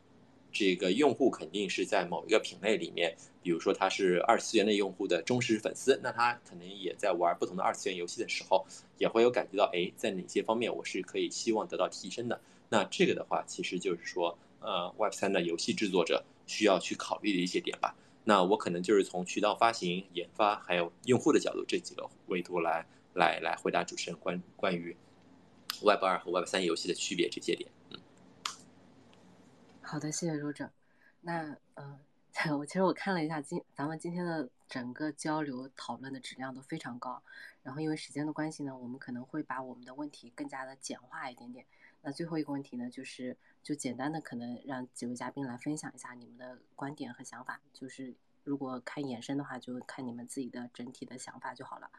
[0.52, 8.66] 这个用户肯定是在某一个品类里面，比如说他是二次元的用户的忠实粉丝，那他可能也在玩不同的二次元游戏的时候，
[8.98, 12.38] 也会有感觉到，哎，在哪些方面我是可以希望得到提升的。
[12.68, 17.96] 那这个的话，其实就是说，呃，Web 三的游戏制作者需要去考虑的一些点吧。
[18.26, 24.96] 那我可能就是从渠道发行、研发还有用户的角度这几个维度来来来回答主持人关关于
[25.82, 27.70] Web 二和 Web 三游戏的区别这些点。
[27.90, 28.00] 嗯，
[29.82, 30.72] 好的，谢谢罗者。
[31.22, 32.00] 那呃，
[32.58, 37.22] 我其实我看了一下今咱们今天的整个交流讨论的质量都非常高，
[37.62, 41.66] 然后因为时间的关系呢，我们可能会把我们的问题更加的简化一点点。
[42.04, 51.90] 那最后一个问题呢，就是就简单的可能让几位嘉宾来分享一下你们的观点和想法，就是如果看延伸的话，就看你们自己的整体的想法就好了。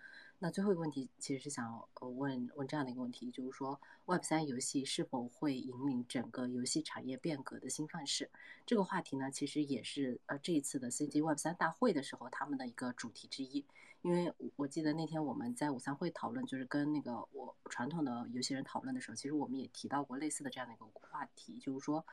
[0.41, 8.31] 那最后一个问题其实是想问问这样的一个问题，就是说 Web 三游戏是否会引领整个游戏产业变革的新范式？
[8.67, 13.65] 这个话题呢，其实也是呃这一次的 CG Web 三大会的时候他们的一个主题之一。
[14.05, 22.05] 因为我记得那天我们在午餐会讨论，就是跟那个我传统的游戏人讨论的时候，其实我们也提到过类似的这样的一个话题，就是说。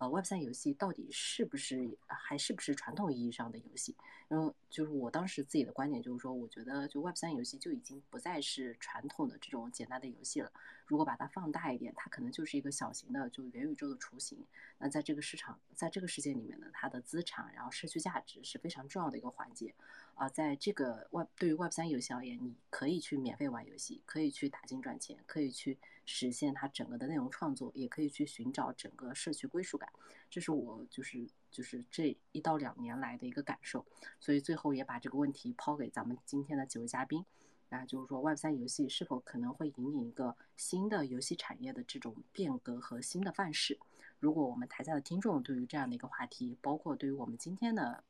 [0.00, 3.96] 呃，Web 三游戏到底是不是还是不是传统意义上的游戏？
[4.28, 10.52] 因为就是我当时自己的观点就是说，我觉得就 Web 三游戏就已经不再是传统的这种简单的游戏了。
[10.86, 14.38] 如果把它放大一点，它可能就是一个小型的就元宇宙的雏形。
[14.78, 19.74] 那在这个市场，在这个世界里面呢，它的资产然后社区价值是非常重要的一个环节。
[20.18, 25.78] 啊，在这个外对于 Web 三游戏而言，你可以去免费玩游戏，可以去打金赚钱，可以去。
[26.10, 29.92] 实现它整个的内容创作，也可以去寻找整个社区归属感，
[30.30, 33.84] 这是我就是就是这一到两年来的一个感受，
[34.18, 37.22] 所以最后也把这个问题抛给咱们今天的几位嘉宾，
[37.68, 43.78] 那就是说 Web 三游戏是否可能会引领一个新的游戏产业的这种变革和新的范式？
[44.18, 48.02] 如果我们台下的听众对于这样的一个话题，包括对于我们今天的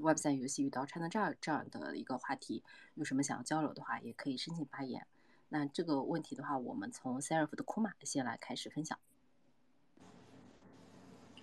[0.00, 2.62] Web 三游戏遇到 China 这样这样的一个话题，
[2.94, 5.06] 有什么想要交流的话，也可以申请发言。
[5.48, 8.98] 那这个问题的话，我们从 Seraph 的库玛先来开始分享。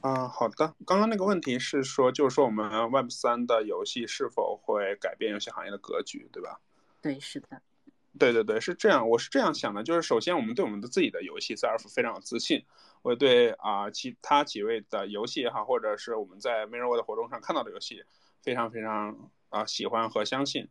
[0.01, 0.73] 啊，好的。
[0.85, 6.59] 刚刚那个问题是说，就是说我们 Web 三的游戏是否会改变游戏行业的格局，对吧？
[7.01, 7.61] 对，是的。
[8.17, 9.07] 对对对，是这样。
[9.07, 12.65] 我是这样想的，就是首先我们对我们的自己的游戏 Seraph 非常有自信。
[13.01, 18.03] 我对啊其他几位的游戏也好，或者是我们在 Mirror 的活动上看到的游戏，
[18.41, 20.67] 非常非常啊喜欢和相信。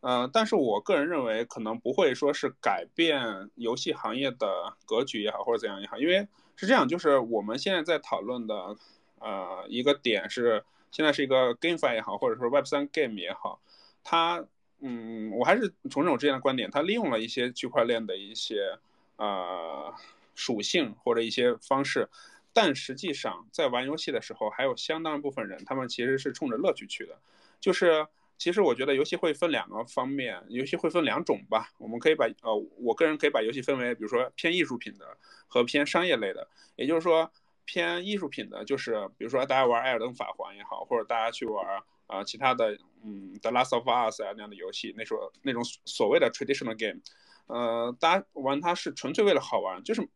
[0.00, 6.28] 嗯，但是我个人认为，可能不会说是改变游戏行业的格局也好，或者怎样也好，因为。
[6.54, 8.76] 是这样，就是我们现在在讨论的，
[9.18, 10.62] 呃，一个点是，
[10.92, 13.60] 现在是一个 GameFi 也好，或者说 Web 三 Game 也好，
[14.04, 14.44] 它，
[14.80, 18.78] 嗯，我还是从这种之前的观点，它利用了一些区块链的一些，
[19.16, 19.92] 呃，
[20.34, 22.08] 属性或者一些方式，
[22.52, 27.18] 但实际上在玩游戏的时候，还有相当一部分人，他们其实是冲着乐趣去的，
[27.60, 28.06] 就是。
[28.38, 31.70] 其实我觉得游戏会分两个方面，游戏会分两种吧。
[31.78, 36.48] 我们可以把呃，我个人可以把游戏分为，比如说偏艺术品的和偏商业类的。
[36.74, 37.30] 也就是说，
[37.64, 41.64] 偏艺术品的，就是比如说大家玩《艾尔登法环》也好，或者大家去玩
[42.08, 47.00] 啊其他的，嗯，《The Last of Us》啊那样的游戏，那时候那种所谓的 traditional game，
[47.46, 50.08] 呃，大家玩它是纯粹为了好玩，就是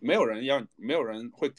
[0.00, 1.52] 没有人要，没有人会。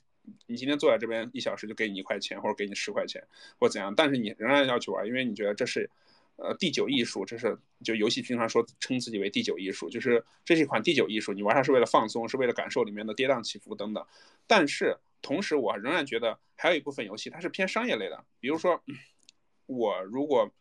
[0.46, 3.24] 你今天坐在这边一小时就给你一块钱，或者给你十块钱，
[3.60, 5.90] 或怎样，但是你仍然要去玩，因为你觉得这是，
[6.36, 14.06] 呃，第九艺术，这是就游戏经常说称自己为第九艺术，就是这是一款第九艺术，你玩它是为了放松，是为了感受里面的跌宕起伏等等。
[14.46, 18.82] 但是同时，我仍然觉得还有一部分游戏它是偏商业类的，比如说，
[19.66, 20.52] 我如果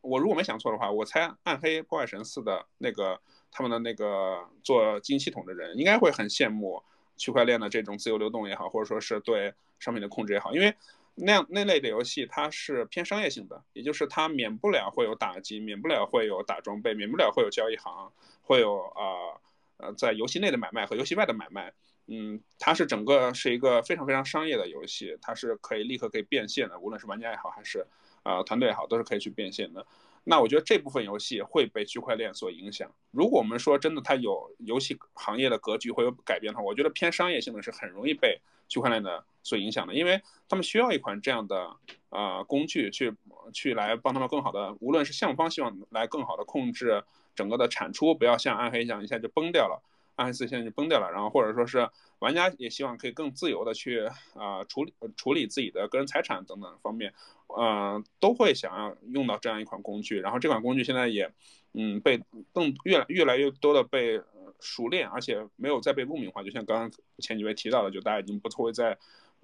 [0.00, 6.82] 我如果没想错的话，我猜《暗黑破坏神四》的那个他们的那个做基因系统的人应该会很羡慕。
[7.18, 10.74] 区块链的这种自由流动也好，或者说是对商品的控制也好，因为
[11.14, 18.12] 那样那类的游戏它是偏商业性的，也就是它免不了会有打击，免不了会有打装备，免不了会有交易行，
[18.42, 19.36] 会有啊
[19.78, 21.72] 呃在游戏内的买卖和游戏外的买卖，
[22.06, 27.84] 嗯，它是整个是一个非常非常商业的游戏，它是可以立刻可以变现的，无论是玩家也好，还是
[28.22, 29.84] 啊团队也好，都是可以去变现的。
[30.24, 32.90] 那我觉得这部分游戏会被区块链所影响。
[33.10, 41.76] 如果我们说真的，它有游戏行业的格局会有改变的话，我觉得偏商业性的是很容易被区块链的所影响的，因为他们需要一款这样的
[42.10, 43.14] 呃工具去
[43.52, 47.02] 去来帮他们更好的，无论是项目方希望来更好的控制
[47.34, 49.82] 整个的产出，不要像暗黑一样一下就崩掉了，
[50.16, 51.88] 暗黑四现在就崩掉了，然后或者说是
[52.18, 57.14] 玩家也希望可以更自由的去啊处理处理自己的个人财产等等方面。
[57.48, 61.32] 呃，都会想要用到这样一款工具，然后这款工具现在也，
[61.72, 62.22] 嗯，被
[62.52, 64.20] 更越来越来越多的被
[64.60, 66.42] 熟练，而且没有再被污名化。
[66.42, 68.96] 就像刚刚前几位提到的，就大家已经不会再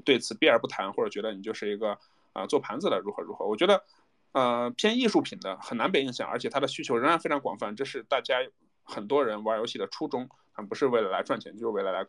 [0.05, 1.99] 对此避而不谈，或者觉得你就是一个
[2.33, 3.47] 啊做盘子的如何如何。
[3.47, 3.83] 我觉得，
[4.33, 8.37] 呃，偏艺术品的很难被影响，而且它的需求仍然非常广泛，这是大家
[8.83, 10.29] 很多人玩游戏的初衷，
[10.69, 12.07] 不是为了来赚钱，就是为了来。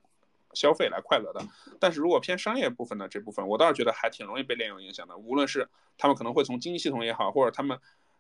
[0.56, 1.46] 消费来快乐的，
[1.80, 5.16] 但是如果偏商业部分的这部分，我倒是觉得还挺容易被链游影响的。
[5.18, 7.78] 无论是他们可能会从经济系统也好，或者他们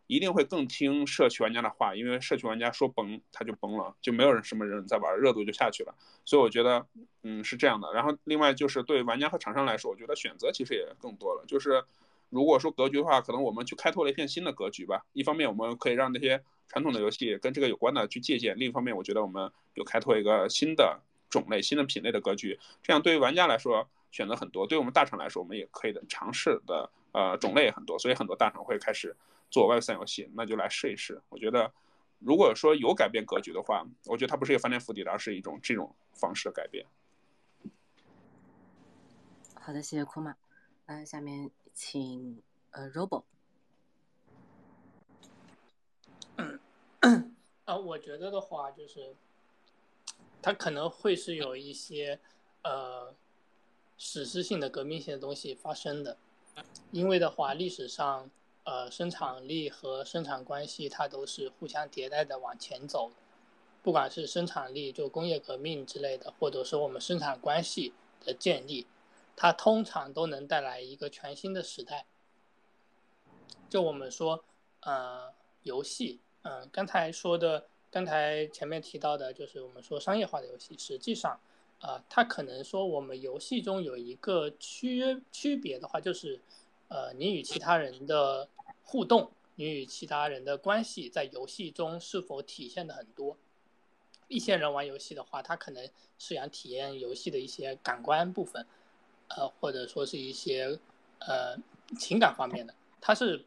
[0.07, 5.95] 一定会更听社区玩家的话，因为社区玩家说崩他就崩了，就没有人什么人在玩，热度就下去了。
[6.25, 6.86] 所以我觉得，
[7.23, 7.91] 嗯，是这样的。
[7.93, 11.43] 然后另外就是对玩家和厂商来说，我觉得选择其实也更多了。
[11.47, 11.83] 就是
[12.29, 15.05] 如果说格局的话，可能我们去开拓了一片新的格局吧。
[15.13, 21.01] 一方面我们可以让那些传统的游戏跟这个有关的去借鉴；另一方面，我觉得我们有开拓一个新的。
[21.39, 29.13] 种类新的品类的格局，这样对于玩家来说选择很多，对于我们大厂来说，我们也可以的尝试的呃种类也很多，所以很多大厂会开始
[29.51, 31.21] 做 Web 三游戏，那就来试一试。
[31.27, 31.73] 我觉得
[32.19, 36.86] 如果说有改变格局的话，我觉得它不是一个翻天覆地的，而是一种这种方式的改变。
[39.59, 40.36] 好的，谢谢库玛。
[40.86, 43.23] 那下面请呃 Robo。
[47.65, 49.15] 啊， 我觉得的话就是。
[50.45, 52.19] 它可能会是有一些，
[52.61, 53.11] 呃，
[53.97, 56.15] 史诗性的革命性的东西发生的，
[56.91, 58.29] 因为的话，历史上，
[58.63, 63.09] 呃，生产力和生产关系它都是互相迭代的往前走，
[63.81, 68.85] 不管是生产力就工业革命之类的，或者说我们生产关系的建立，
[69.35, 72.05] 它通常都能带来一个全新的时代。
[73.67, 74.45] 就我们说，
[74.81, 75.33] 呃，
[75.63, 77.65] 游戏，嗯，刚才说的。
[77.95, 81.39] 刚才前面提到的，就是我们说商业化的游戏，实际上，
[81.79, 86.41] 啊，它可能说我们游戏中有一个区区别的话，就是，
[86.89, 88.49] 呃，你与其他人的
[88.83, 93.37] 互动，你与其他人的关系在游戏中是否体现的很多？
[94.27, 95.89] 一些人玩游戏的话，他可能
[96.19, 98.67] 是想体验游戏的一些感官部分，
[99.29, 100.77] 呃，或者说是一些
[101.19, 101.55] 呃
[101.97, 103.45] 情感方面的，他是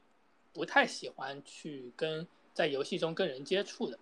[0.54, 3.98] 不太喜欢去跟在游戏中跟人接触的。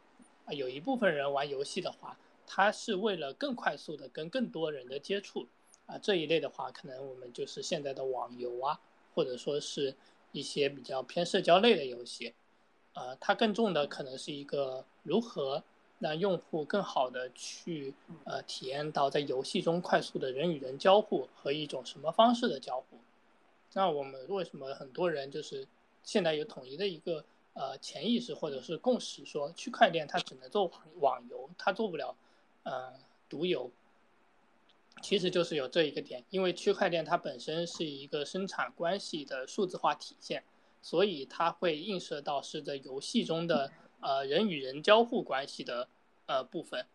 [0.46, 2.16] 啊，有一部分人玩游戏的话，
[2.46, 5.46] 他是为了更快速的跟更多人的接触。
[5.84, 8.80] 啊，这一类的话，可能我们就是现在的网游啊，
[9.14, 9.94] 或者说是
[10.32, 12.34] 一些比较偏社交类的游戏。
[12.94, 15.62] 呃，它更重的可能是一个如何。
[15.98, 17.94] 让用户更好的去
[18.24, 22.98] 呃体验到在游戏中快速的人与人交互和一种什么方式的交互？
[23.72, 25.66] 那我们为什么很多人就是
[26.02, 27.24] 现在有统一的一个
[27.56, 32.16] 呃潜意识或者是共识，说区块链它只能做网游，它做不了
[32.62, 32.94] 呃
[33.28, 33.68] 独游？
[35.02, 40.44] 其实就是有这一个点，因为区块链它本身是一个生产关系的数字化体现，
[40.80, 43.72] 所以它会映射到是在游戏中的。
[43.98, 45.88] 呃，人与人交互关系的
[46.26, 46.86] 呃部分，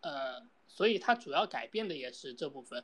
[0.00, 2.82] 呃，所以它主要改变的也是这部分，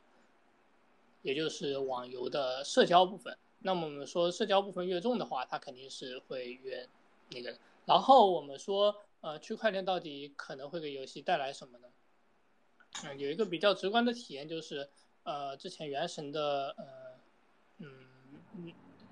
[1.23, 3.35] 也就是网游的社交部分。
[3.59, 6.87] 那么我们说社交部分越重的话，它肯定是会越
[7.29, 7.57] 那个。
[7.85, 11.87] 然后我们说，呃，区块链到底可能会给游戏带来什么呢？
[13.03, 14.89] 嗯，有一个比较直观的体验就是，
[15.23, 16.85] 呃，之前原神的呃，
[17.79, 17.87] 嗯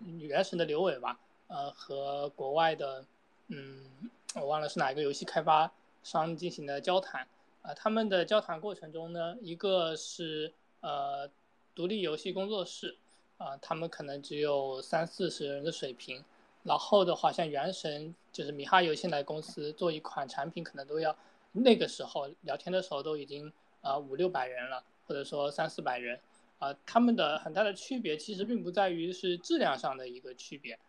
[0.02, 3.06] 嗯，原神的刘伟吧，呃，和国外的，
[3.48, 4.10] 嗯。
[4.36, 7.28] 我忘了是哪一个游戏开发商进行的交谈，
[7.62, 11.30] 啊，他们的交谈过程中呢，一个是呃
[11.76, 12.98] 独立游戏工作室，
[13.38, 16.26] 啊，他们可能只有三四十人的水平，
[16.64, 21.16] 然后的话像原神就是米哈游现在公司做一款产品可能都要
[21.52, 23.52] 那个时候聊天的时候都已经
[23.82, 26.20] 啊五六百人了，或者说三四百人，
[26.60, 30.80] 啊，他们的很大的区别其实并不在于是质量上的一个区别。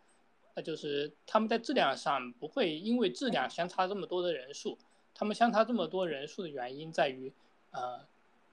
[0.55, 4.77] 那就是他们在质量上不会因为质量相差这么多的人数，
[5.13, 7.33] 他们相差这么多人数的原因在于，
[7.71, 7.99] 呃，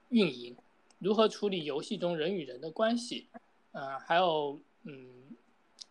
[0.09, 0.53] 运营
[0.99, 3.29] 如何处理游戏中人与人的关系，
[3.71, 5.07] 嗯，还有嗯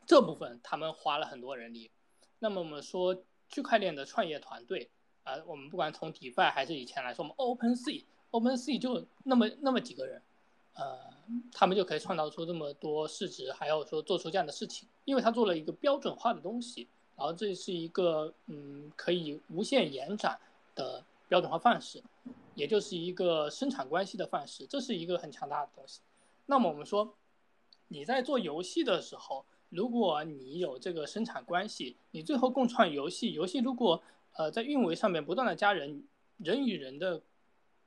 [0.07, 1.91] 这部分他们花了很多人力。
[2.39, 3.17] 那么我们说
[3.49, 4.91] 区块链的创业团队，
[5.25, 10.23] 啊，我们不管从 DeFi 还是以前来说，我们 OpenSea，OpenSea 就那么那么几个人。
[10.75, 10.99] 呃，
[11.53, 20.41] 他们就可以创造出这么多市值，还有说做出这样的事情，因为他做了一个标准化的东西，然后这是一个嗯可以无限延展
[20.75, 22.03] 的标准化范式，
[22.55, 26.01] 也就是一个生产关系的范式，这是一个很强大的东西。
[26.47, 27.15] 那么我们说，
[27.89, 34.03] 你在做游戏的时候，如果你有这个生产关系，你最后共创游戏，游戏如果
[34.35, 36.05] 呃在运维上面不断的加人，
[36.37, 37.23] 人与人的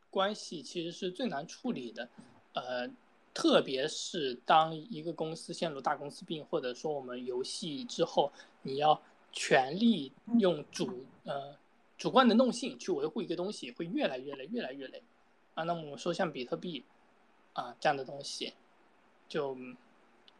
[0.10, 2.10] 关系其实是最难处理的。
[2.54, 2.90] 呃，
[3.36, 8.32] 特别是当一个公司陷入大公司病，或者说我们游戏之后，
[8.64, 9.00] 你要
[9.32, 11.56] 全力用主呃
[11.98, 15.04] 主观能动性去维护一个东西，会越来越累，越来越累
[15.54, 15.64] 啊。
[15.64, 16.84] 那么我们说像比特币
[17.54, 18.54] 啊这样的东西，
[19.28, 19.56] 就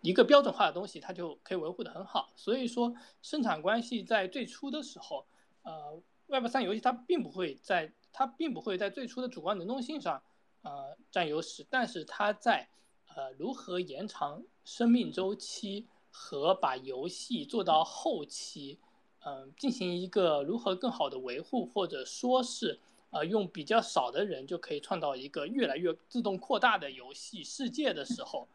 [0.06, 2.32] 一个标准化的东西，它就可以维护的很好。
[2.36, 5.26] 所以说生产关系在最初的时候，
[5.64, 10.22] 呃，Web 三游戏它并不会在它并不会在最初的主观能动性上。
[10.62, 12.68] 呃，占优势，但是它在
[13.14, 18.80] 呃如何延长生命周期和把游戏做到后期，
[19.24, 22.80] 嗯，进行一个如何更好的维护，或者说是
[23.12, 28.48] 呃用比较少的人就可以创造一个越来越自动扩大的游戏世界的时候，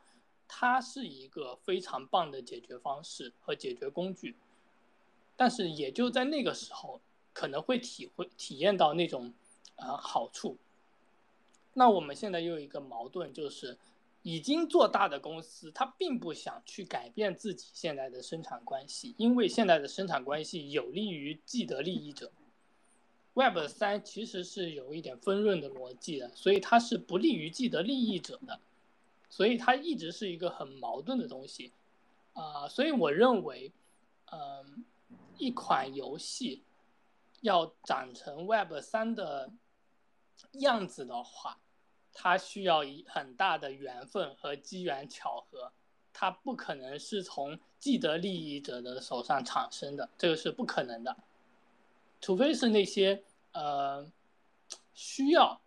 [0.53, 4.35] 它是一个非常棒的解决方式和解决工具。
[5.37, 7.01] 但是也就在那个时候，
[7.33, 9.33] 可能会体会体验到那种
[9.77, 10.59] 呃好处。
[11.75, 13.79] 那我们现在又有一个矛盾，就是
[14.23, 22.33] 已经做大的公司，它并不想去改变自己现在的生产关系，因为现在的生产关系有利于既得利益者。
[23.35, 28.61] Web 三其实是有一点分润的逻辑的，所以它是不利于既得利益者的，
[29.31, 31.73] 所以它一直是一个很矛盾的东西。
[32.35, 33.73] 啊，所以我认为，
[34.31, 34.85] 嗯，
[35.39, 36.63] 一款游戏
[37.41, 39.51] 要长成 Web 三的。
[40.53, 41.61] 样子的话，
[42.15, 45.71] 它需要一很大的缘分和机缘巧合，
[46.15, 51.15] 它不可能是从既得利益者的手上产生的，这个是不可能的，
[52.23, 53.23] 除非是那些
[53.53, 54.11] 呃
[54.95, 55.61] 需要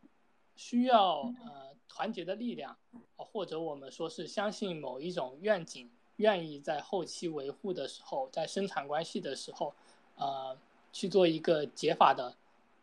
[0.55, 1.62] 需要呃
[1.93, 2.75] 团结的力量，
[3.17, 9.73] 或者我们说是相信某一种愿景，愿意在后期维护的时候，在生产关系的时候，
[10.15, 10.57] 呃
[10.91, 12.35] 去做一个解法的，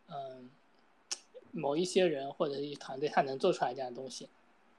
[0.08, 0.50] 嗯。
[1.52, 4.28] 某一些人或者一团队，他能做出来这样的东西。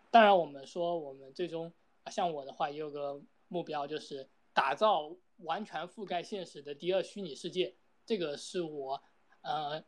[0.09, 1.69] 当然，我们说我们最终，
[2.09, 3.19] 像我的话，也有个
[3.49, 7.75] 目标，就是打造完全覆盖现实的第二虚拟世界，
[8.05, 9.03] 这个是我
[9.41, 9.83] 呃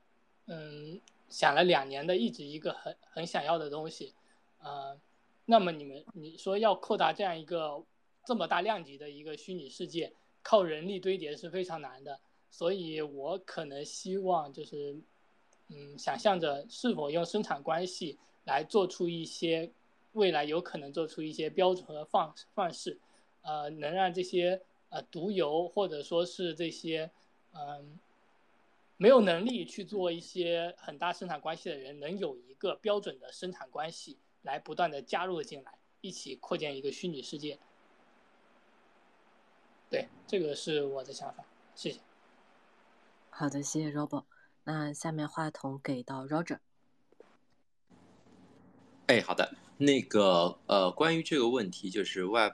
[0.47, 4.13] 嗯想了两年的一直一个很很想要的东西，
[4.63, 4.97] 呃，
[5.45, 7.83] 那么你们你说要扩大这样一个
[8.25, 10.11] 这么大量级的一个虚拟世界，
[10.41, 14.97] 靠人力堆叠是非常难的，所以我可能希望就是
[15.67, 19.69] 嗯想象着是否用生产关系来做出一些
[20.13, 22.97] 未来有可能做出一些标准和方方式。
[23.41, 27.11] 呃，能让这些呃独游或者说是这些
[27.51, 27.99] 嗯
[28.95, 37.57] 没有能力去做一些很大生产关系的人，能有一个标准的生产关系来不断的加入进来，一起扩建一个虚拟世界。
[39.89, 41.43] 对，这个是我的想法，
[41.75, 41.99] 谢谢。
[43.29, 44.25] 好的，谢谢 Robo。
[44.63, 46.59] 那下面话筒给到 Roger。
[49.07, 52.53] 哎，好的，那个呃，关于这个问题，就是 Web。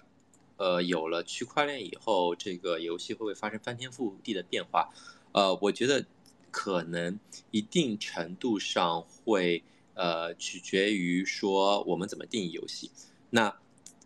[0.58, 4.90] 呃，有了区块链以后，这个游戏会不会发生翻天覆地的变化？
[5.32, 6.06] 呃，我觉得
[6.52, 7.18] 可能
[7.52, 9.64] 一定程度上会，
[10.00, 12.90] 呃，取决于说我们怎么定义游戏。
[13.30, 13.54] 那，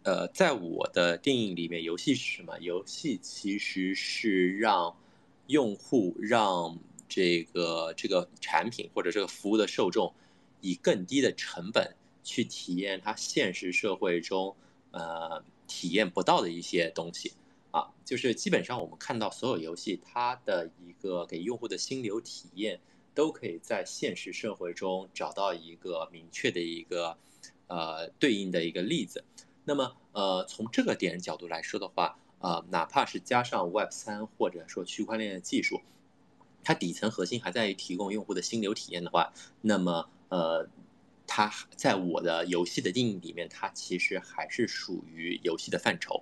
[0.01, 2.57] 呃，在我的定义里面，游戏是什么？
[2.59, 4.97] 游戏其实是让
[5.45, 10.11] 用户、让这个这个产品或者这个服务的受众，
[10.61, 14.55] 以更低的成本去体验它现实社会中，
[14.89, 15.43] 呃。
[15.65, 17.31] 体验不到的一些东西，
[17.71, 22.79] 啊，就是基本上我们看到所有游戏，它的一个给用户的心流体验，
[23.13, 27.17] 都可以在现实社会中找到一个明确的一个，
[27.67, 29.23] 呃，对应的一个例子。
[29.65, 35.81] 那么，呃，从这个点角度来说的话，呃，哪怕是加上 Web 三或者说区块链的技术，
[36.63, 40.67] 它底层核心还在于提供用户的心流体验的话，那么，呃。
[41.25, 46.21] 它在我的游戏的定义里面，它其实还是属于游戏的范畴，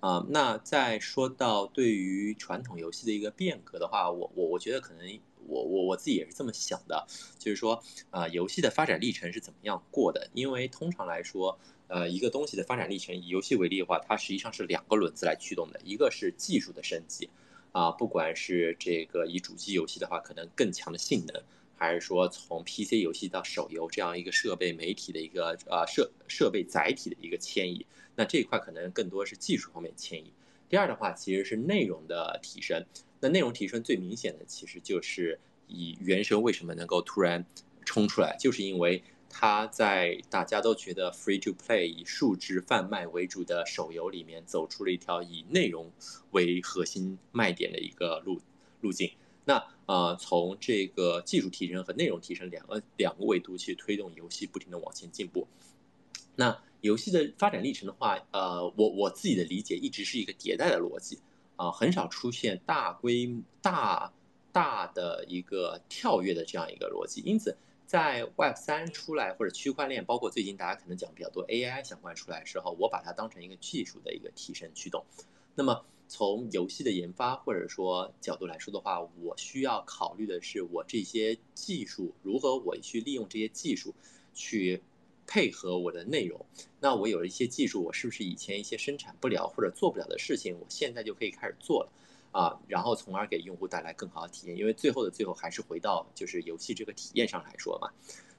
[0.00, 7.06] 啊，那再说到对于传统游戏的一个变革的话，我我我觉得可能我我我自己也是这么想的，
[7.38, 10.28] 就是说，啊，游戏的发展历程是怎么样过的？
[10.34, 17.28] 因为通常来说，呃，一个东西的发展历程，以游戏为例的话，它实际上是两个轮子来驱动的，一个是技术的升级，
[17.72, 21.42] 啊，不管是这个以主机游戏的话，可能更强的性能。
[21.82, 30.30] 还是说从 PC 游戏到手游这样一个设备媒体的一个呃设设备载体的一个迁移，那这一块可能更多是技术方面迁移。
[30.70, 32.86] 第二的话，其实是内容的提升。
[33.20, 37.44] 那内容提升最明显的，其实就是以原神为什么能够突然
[37.84, 45.90] 冲出来，就是因为它在大家都觉得 free to play 以数值贩卖为主的手游里面，走出了一条以内容
[46.30, 48.40] 为核心卖点的一个路
[48.80, 49.10] 路径。
[49.44, 55.48] 那呃，从这个技术提升和内容提升两个两个维度去推动游戏不停的往前进步。
[56.36, 61.18] 那游戏的发展历程的话，呃，我我自己的理解一直是一个迭代的逻辑
[61.56, 64.12] 啊，很少出现大规大
[64.52, 67.20] 大的一个跳跃的这样一个逻辑。
[67.24, 67.56] 因此，
[67.86, 75.04] 在 Web 三出来或者区块链，包括最近大家可能讲比较多 AI 相关出来的时候，我把它当成一个技术的一个提升驱动。
[75.54, 75.84] 那么。
[76.12, 83.94] 从游戏的研发或者说角度来说的话，我需要考虑的是我这些技术如何我去利用这些技术
[84.34, 84.82] 去
[85.30, 86.44] 配合我的内容。
[86.80, 91.92] 那我有了一些技术，我是不是以前一些生产不了或者做不了的事情，我现在就可以开始做了
[92.32, 92.58] 啊？
[92.66, 94.56] 然后从而给用户带来更好的体验。
[94.56, 97.88] 因为最后的最后还是回到就是游戏这个体验上来说嘛。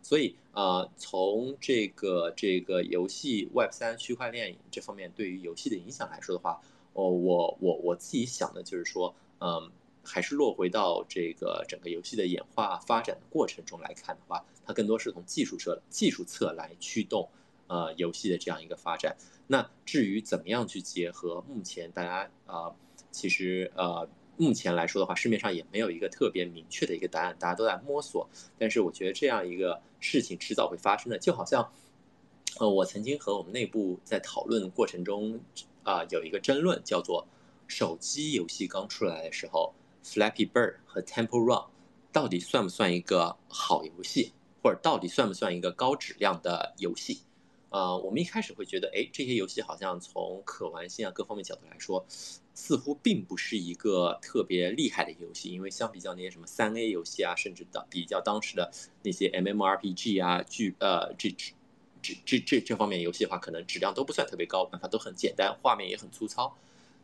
[0.04, 6.60] 所以呃，从这个这个游戏 Web 三区块链这方面对于游戏的影响来说的话。
[6.94, 9.72] 哦，我我我自己想的就是说，嗯，
[10.04, 17.30] 还是落回到这个整个游戏的演化发展的过程中来看的话，它更多是从技术侧技术侧来驱动
[17.68, 19.16] 呃游戏的这样一个发展。
[19.48, 22.76] 那至于怎么样去结合，目前大家呃
[23.12, 24.08] 其实呃
[24.38, 28.30] 目前来说的话，市面上也没有一个特别明确的一个答案，大家都在摸索。
[28.58, 31.72] 但是我觉得这样一个事情迟早会发生的，就好像
[32.60, 35.40] 呃我曾经和我们内部在讨论过程中。
[35.84, 37.26] 啊，有一个争论叫做，
[37.68, 39.74] 手机游戏刚出来的时候
[40.04, 41.70] ，Flappy Bird 和 Temple Run
[42.12, 47.22] 到底算不算一个好游戏，或者到底算不算一个高质量的游戏？
[47.70, 52.06] 呃，我们一开始会觉得，哎，这些游戏好像从可玩性啊各方面角度来说，
[52.54, 58.72] 似乎并不是一个特别厉害的游戏，因为相比较那些什么三 A 游戏啊，甚至的比较当时的
[59.04, 61.36] 那些 MMRPG 啊，剧呃这。
[62.04, 66.58] 这这这这方面游戏的话，可能质量都不算特别高，玩法都很简单，画面也很粗糙。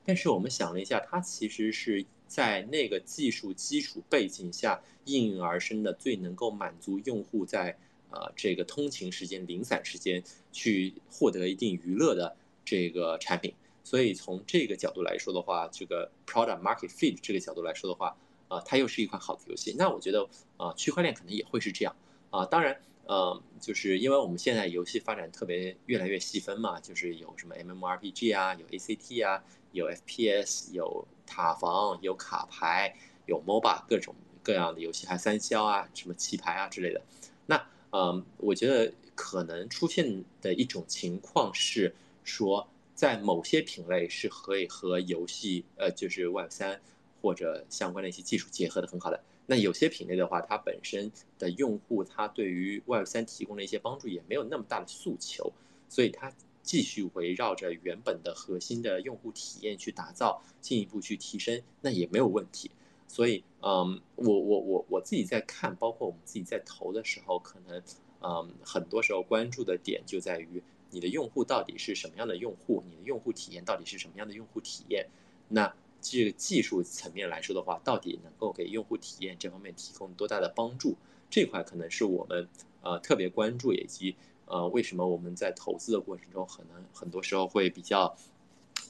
[0.03, 7.77] 但是我们想了一下，它其实是在那个技术基础背景下应运而生的，最能够满足用户在
[8.11, 12.35] 呃这个通勤时间、零散时间去获得一定娱乐的
[12.65, 13.53] 这个产品。
[13.83, 18.17] 所以从这个角度来说的话，这个 product market fit 这个角度来说的话，
[18.49, 19.73] 啊，它又是一款好的游戏。
[19.77, 20.27] 那我觉得
[20.57, 21.95] 啊，区块链可能也会是这样
[22.29, 22.45] 啊。
[22.45, 29.41] 当然，呃，就是因为我们现在游戏发展特别越来越细分嘛，就是有什么 MM RPG 啊，有 ACT 啊，
[29.71, 32.95] 有 FPS，有塔防，有卡牌，
[33.25, 37.01] 有 MOBA 各种各样的游戏，还有三消啊，什么棋牌啊之类的。
[37.45, 46.81] 那嗯，我觉得可能出现的一种情况是说，在某些品类是可以和游戏，呃，就是 Web 三
[47.21, 49.23] 或者相关的一些技术结合的很好的。
[49.45, 55.53] 那有些品类的话，它本身的用户，他对于 Web 三提供的一些帮助也没有那么大的诉求，
[55.87, 56.31] 所以它
[56.67, 62.69] 继续围绕着原本的核心的用户体验去打造，进一步去提升，那也没有问题。
[63.07, 67.81] 所以，嗯，我我我我自己在看，包括我们自己在投的时候，可能，
[68.21, 70.61] 嗯，很多时候关注的点就在于
[70.91, 75.07] 你的用户到底是什么样的用户，你的用户体验到底是什么样的用户体验。
[75.47, 80.97] 那这个技术层面来说的话，到底能够给用户体验这方面提供多大的帮助？
[81.29, 82.47] 这块可能是我们
[82.81, 84.15] 呃特别关注，以及
[84.47, 88.17] 呃为什么我们在投资的过程中，可能很多时候会比较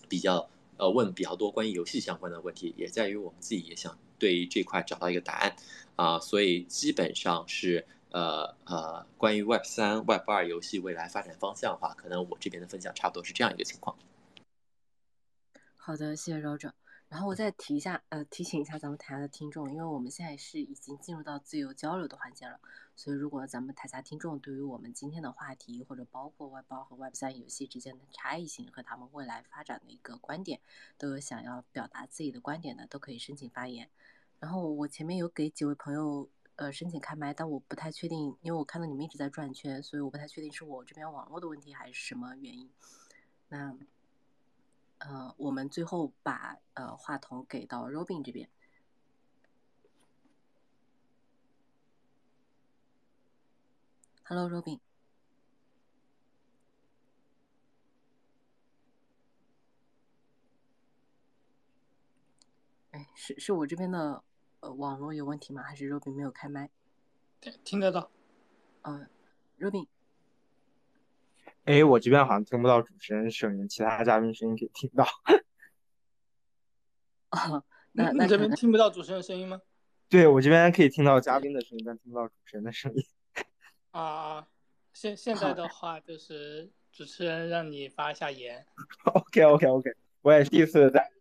[0.07, 3.97] 比较呃问比较多关于游戏相关的问题，也在于我们自己也想。
[4.19, 5.55] 对于这块找到一个答案，
[5.95, 13.95] 啊，所以基本上是呃呃，关于 Web 三、Web 二游戏未来发展方向的话，可能我这边的分享差不多是这样一个情况。
[15.75, 16.71] 好的，谢谢 Roger。
[17.09, 22.59] 然后我再提一下，呃，提醒一下咱们台下的听众，因为我们现在是已经进入到自由交流的环节了，
[22.97, 30.59] 所以如果咱们台下听众对于我们今天的话题，或者包括 Web 二和 Web 三游戏之间的差异性和他们未来发展的一个观点，
[30.97, 33.89] 都有想要表达自己的观点的，都可以申请发言。
[34.39, 42.69] 然后我前面有给几位朋友呃申请开麦，但我不太确定，因为我看到你们一直在转圈，所以我不太确定是我这边网络的问题还是什么原因。
[43.47, 43.73] 那
[44.99, 48.49] 呃，我们最后把呃话筒给到 Robin 这边。
[54.23, 54.79] Hello，Robin。
[62.91, 64.23] 哎，是是我这边的。
[64.59, 65.61] 呃，网络有问题吗？
[65.61, 66.71] 还是 Robin 没有开麦？
[67.39, 68.09] 听听得到。
[68.81, 69.07] 嗯
[69.59, 69.87] ，Robin。
[71.67, 75.05] 哎，我这边好像听不到主持人声音，其他嘉宾声音可以听到。
[77.31, 77.61] 哦，
[77.91, 79.59] 那那这边听不到主持人声音吗？
[80.07, 83.03] 对我这边可以听到嘉宾的声音，但听不到主持人的声音。
[83.91, 84.47] 啊，
[84.93, 88.65] 现现在的话就是主持人让你发一下言。
[89.03, 89.91] OK OK OK，
[90.21, 91.11] 我也是第一次在。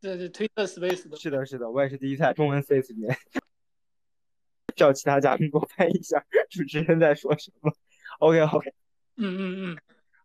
[0.00, 1.16] 这是推特 Space 的。
[1.18, 3.14] 是的，是的，我也是第一次在中文 Space 里面
[4.74, 7.70] 叫其他嘉宾给我翻译一下主持人在说什么。
[8.20, 8.72] OK OK。
[9.16, 9.78] 嗯嗯嗯。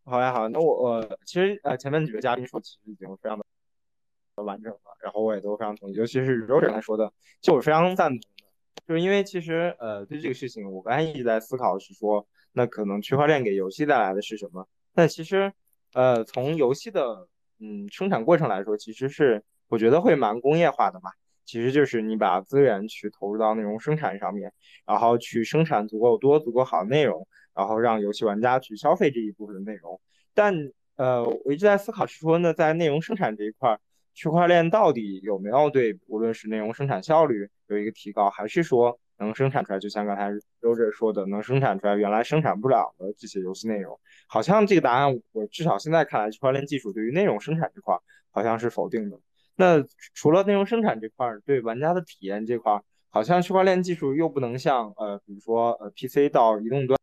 [0.06, 7.12] 好呀好，那我我其实呃前面几个嘉宾说其实已经非常的完整了，然后我也都非常同意，尤其是 Roger 他说的，
[7.42, 8.48] 就我非常赞同的，
[8.88, 14.68] 就是因为其实呃对这个事情，我刚才一直在思考是说，那可能区块链给游戏带来的是什么？
[14.94, 15.52] 但其实
[15.94, 17.28] 呃从游戏的
[17.60, 19.44] 嗯生产过程来说，其实是。
[19.68, 21.10] 我觉得会蛮工业化的嘛，
[21.44, 24.54] 其实就是你把资源去投入到内容生产上面，
[24.86, 30.00] 然后去生产足够多、足够好的内容，然后让游戏玩家去消费这一部分的内容。
[30.34, 30.54] 但
[30.98, 33.80] 呃，我一直在思考是说呢，在内容生产这一块，
[34.14, 44.00] 区块链到底有没有对无论是内容生产效率有一个提高，还是说能生产出来，就像刚才 Roger 说的，能生产出来原来生产不了的这些游戏内容？
[44.28, 47.98] 好像这个答案，我至少现在看来，区块链技术对于内容生产这块
[48.32, 49.18] 好像是否定的。
[49.58, 49.82] 那
[50.14, 57.00] 除了内容生产这块，对玩家的体验这块，好像区块链技术又不能像呃，比如说呃，PC 到移动端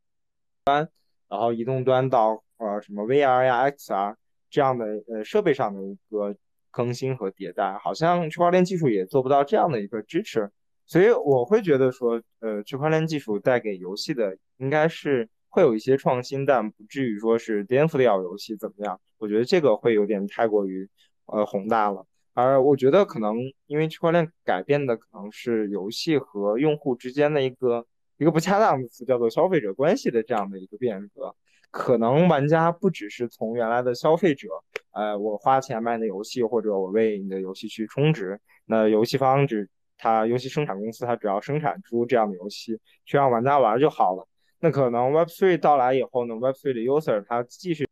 [0.64, 0.88] 端，
[1.28, 4.14] 然后移动端到呃什么 VR 呀、XR
[4.50, 6.36] 这样的呃设备上的一个
[6.70, 10.50] 更新和迭代，好像区块链技术也做不到这样的一个支持。
[10.86, 19.00] 所以我会觉得说，呃，区块链技术带给游戏的应该是会有一些创新，但不至于说是颠覆掉游戏怎么样？
[19.18, 20.88] 我觉得这个会有点太过于
[21.26, 22.06] 呃宏大了。
[22.34, 23.36] 而我觉得可能
[23.66, 27.86] 因为区块链改变的可能是游戏和用户之间的一个
[28.18, 31.34] 一个不恰当的词，叫做消费者关系的这样的一个变革。
[31.70, 34.48] 可能玩家不只是从原来的消费者，
[34.92, 44.28] 呃，我花钱买的游戏，或者我为你的游戏去充值，那游戏方只它游戏生产公司它只要生产出这样的游戏去让玩家玩就好了。
[44.60, 47.88] 那可能 Web3 到来以后呢，Web3 的 user 他既是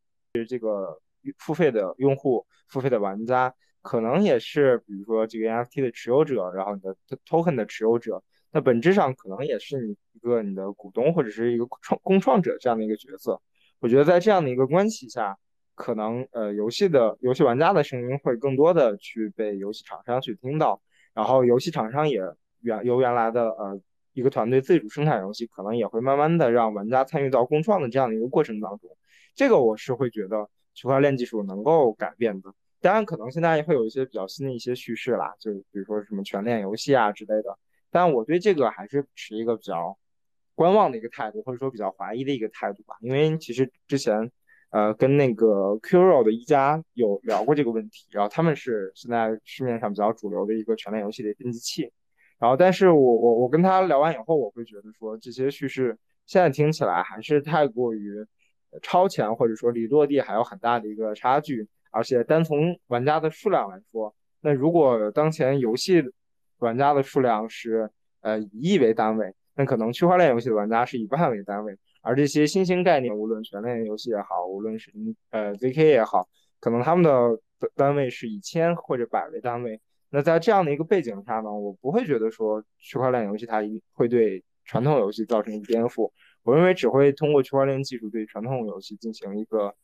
[0.47, 1.01] 这个
[1.38, 3.55] 付费的用户，付费的玩家。
[3.82, 6.94] 可能也是，比如说这个 NFT 的持有者，然后你的
[7.26, 8.22] token 的持有者，
[8.52, 13.40] 那本质上可能也是你一个你的股东或者是一个创共创者这样的一个角色。
[13.78, 15.39] 我觉得在这样的一个关系下，
[15.74, 20.82] 可能呃游戏的游戏玩家的声音会更多的去被游戏厂商去听到，
[21.14, 22.20] 然后游戏厂商也
[22.60, 23.81] 原由原来的呃
[24.12, 28.90] 一个团队自主生产游戏，可能也会慢慢的让玩家参与到共创的这样的一个过程当中。
[29.35, 32.52] 这个我是会觉得区块链技术能够改变的。
[32.82, 37.59] 当然，可能现在也会有一些比较新的一些叙事啦，就比如说什么全链游戏啊之类的。
[37.90, 39.98] 但我对这个还是持一个比较
[40.54, 42.96] 观望的一个态度，或者说比较怀疑的一个态度吧。
[43.00, 44.30] 因为其实之前，
[44.70, 51.92] 呃，跟那个 Qro 的一加有聊过这个问题，然后他们是现在市面上比较主流的一个全链游戏的编辑器。
[52.38, 58.26] 然后，但是我我我跟他聊完以后，我会觉得说这些叙事现在听起来还是太过于
[58.80, 61.68] 超前，或者说离落地还有很大的一个差距。
[61.90, 66.02] 而且单从玩家的数量来说，那如果当前游戏
[66.61, 71.77] 玩家的数量是呃以亿为单位，那可能区块链游戏的玩家是以万为单位。
[72.03, 74.91] 而这些新兴概念，无论全链游戏也好，无论是
[75.31, 76.27] 呃 ZK 也好，
[76.59, 77.39] 可能他们的
[77.74, 79.78] 单位是以千或者百为单位。
[80.09, 83.61] 那在这样的一个背景下呢，我不会觉得说区块链游戏它
[83.93, 86.11] 会对传统游戏造成颠覆。
[86.43, 89.74] 我认为只会通过区块链技术对传统游戏进行一个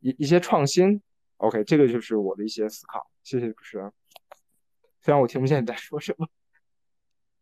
[0.00, 1.00] 一一些创新。
[1.36, 3.06] OK，这个就是我的一些思考。
[3.22, 3.92] 谢谢主持人。
[5.06, 6.28] 虽然我听不见你在说什么。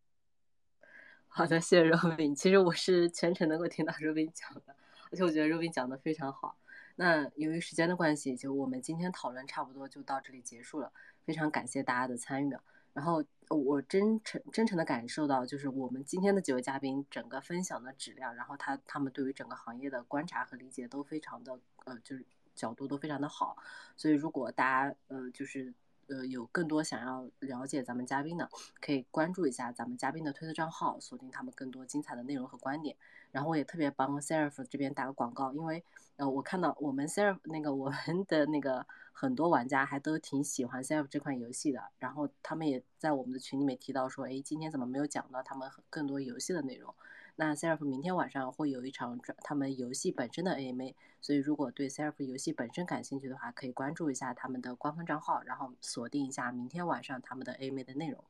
[1.25, 2.35] 好的，谢谢 Robin。
[2.35, 4.75] 其实我是全程能够听到 Robin 讲的，
[5.09, 6.59] 而且我觉得 Robin 讲的非常好。
[6.95, 10.93] 那由于时间的关系，就我们今天讨论差不多就到这里结束了。
[11.23, 12.55] 非常感谢大家的参与。
[12.93, 22.23] 然后我真诚真诚的感受到，就是我们今天的几位嘉宾整个分享的质量，然后他他们对于整个行业的观察和理解都非常的呃，就是。
[22.55, 23.57] 角度都非常的好，
[23.97, 25.73] 所以如果大家呃就是
[26.07, 28.49] 呃有更多想要了解咱们嘉宾的，
[28.79, 32.95] 可以关注一下咱们嘉宾的推特账号，锁定他们更多精彩的内容和观点。
[33.31, 35.83] 然后我也特别帮 Seraph 这边打个广告，因为
[36.15, 46.93] 呃我看到我们 Seraph 那个我们的那个很多玩家还都挺喜欢 Seraph 这款游戏的，然后他们也在我们的群里面提到说，哎，今天怎么没有讲到他们更多游戏的内容？
[47.37, 58.23] 那 Seraph 明天晚上会有一场他们游戏本身的 AMA，所以如果对 Seraph 游戏本身感兴趣的话，可以关注一下他们的官方账号，然后锁定一下明天晚上他们的 AMA 的内容。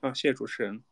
[0.00, 0.82] 啊，谢谢主持人。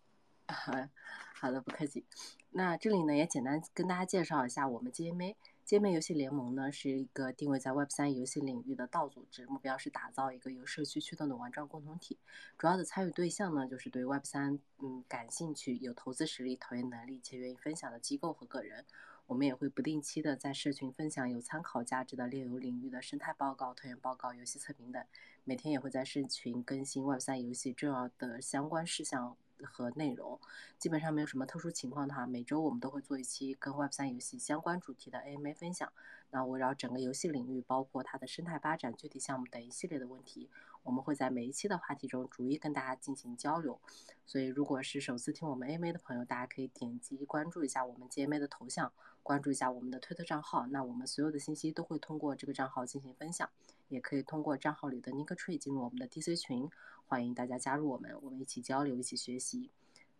[1.34, 2.04] 好的，不客气。
[2.50, 5.36] 那这里呢也简单跟大家介绍一下我们 GMA。
[5.64, 12.18] 界面游戏联盟呢是一个定位在 Web 三游戏领域的道组织，目标是打造一个由社区驱动的玩转共同体。
[12.58, 18.84] 主要的参与对象呢就是对 Web 三嗯感兴趣、有投资实力、投研能力且愿意分享的机构和个人。
[19.26, 25.02] 我们也会不定期的在社群分享有参考价值的炼油领域的生态报告、投研报告、游戏测评等。
[25.44, 29.36] 每天也会在社群更新 Web 三游戏重要的相关事项。
[29.64, 30.40] 和内容
[30.78, 35.92] 基本上没有什么特殊情况的话，每周我们都会做一期跟 Web 三游戏相关主题的 AMA 分享。
[36.30, 40.48] 那围绕整个游戏领域，包括它的生态发展、具体项目等一系列的问题，
[40.82, 43.78] 我们会在每一期的话题中逐一跟大家进行交流。
[44.24, 48.90] 所以，如果是首次听我们 AMA 的朋友，大家可以点击关注一下我们 GMA 的头像，
[49.22, 50.66] 关注一下我们的推特账号。
[50.68, 53.50] 那我们所有的信息都会通过这个账号进行分享，
[53.92, 56.70] 也可以通过账号里的 Nick Tree 进入我们的 DC 群，
[57.06, 59.70] 欢迎大家加入我们，我们一起交流，一起学习。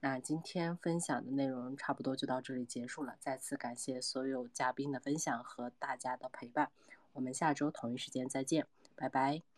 [0.01, 6.71] 那今天分享的内容差不多就到这里结束了，再次感谢所有嘉宾的分享和大家的陪伴，
[7.15, 9.52] 我们下周同一时间再见，拜拜。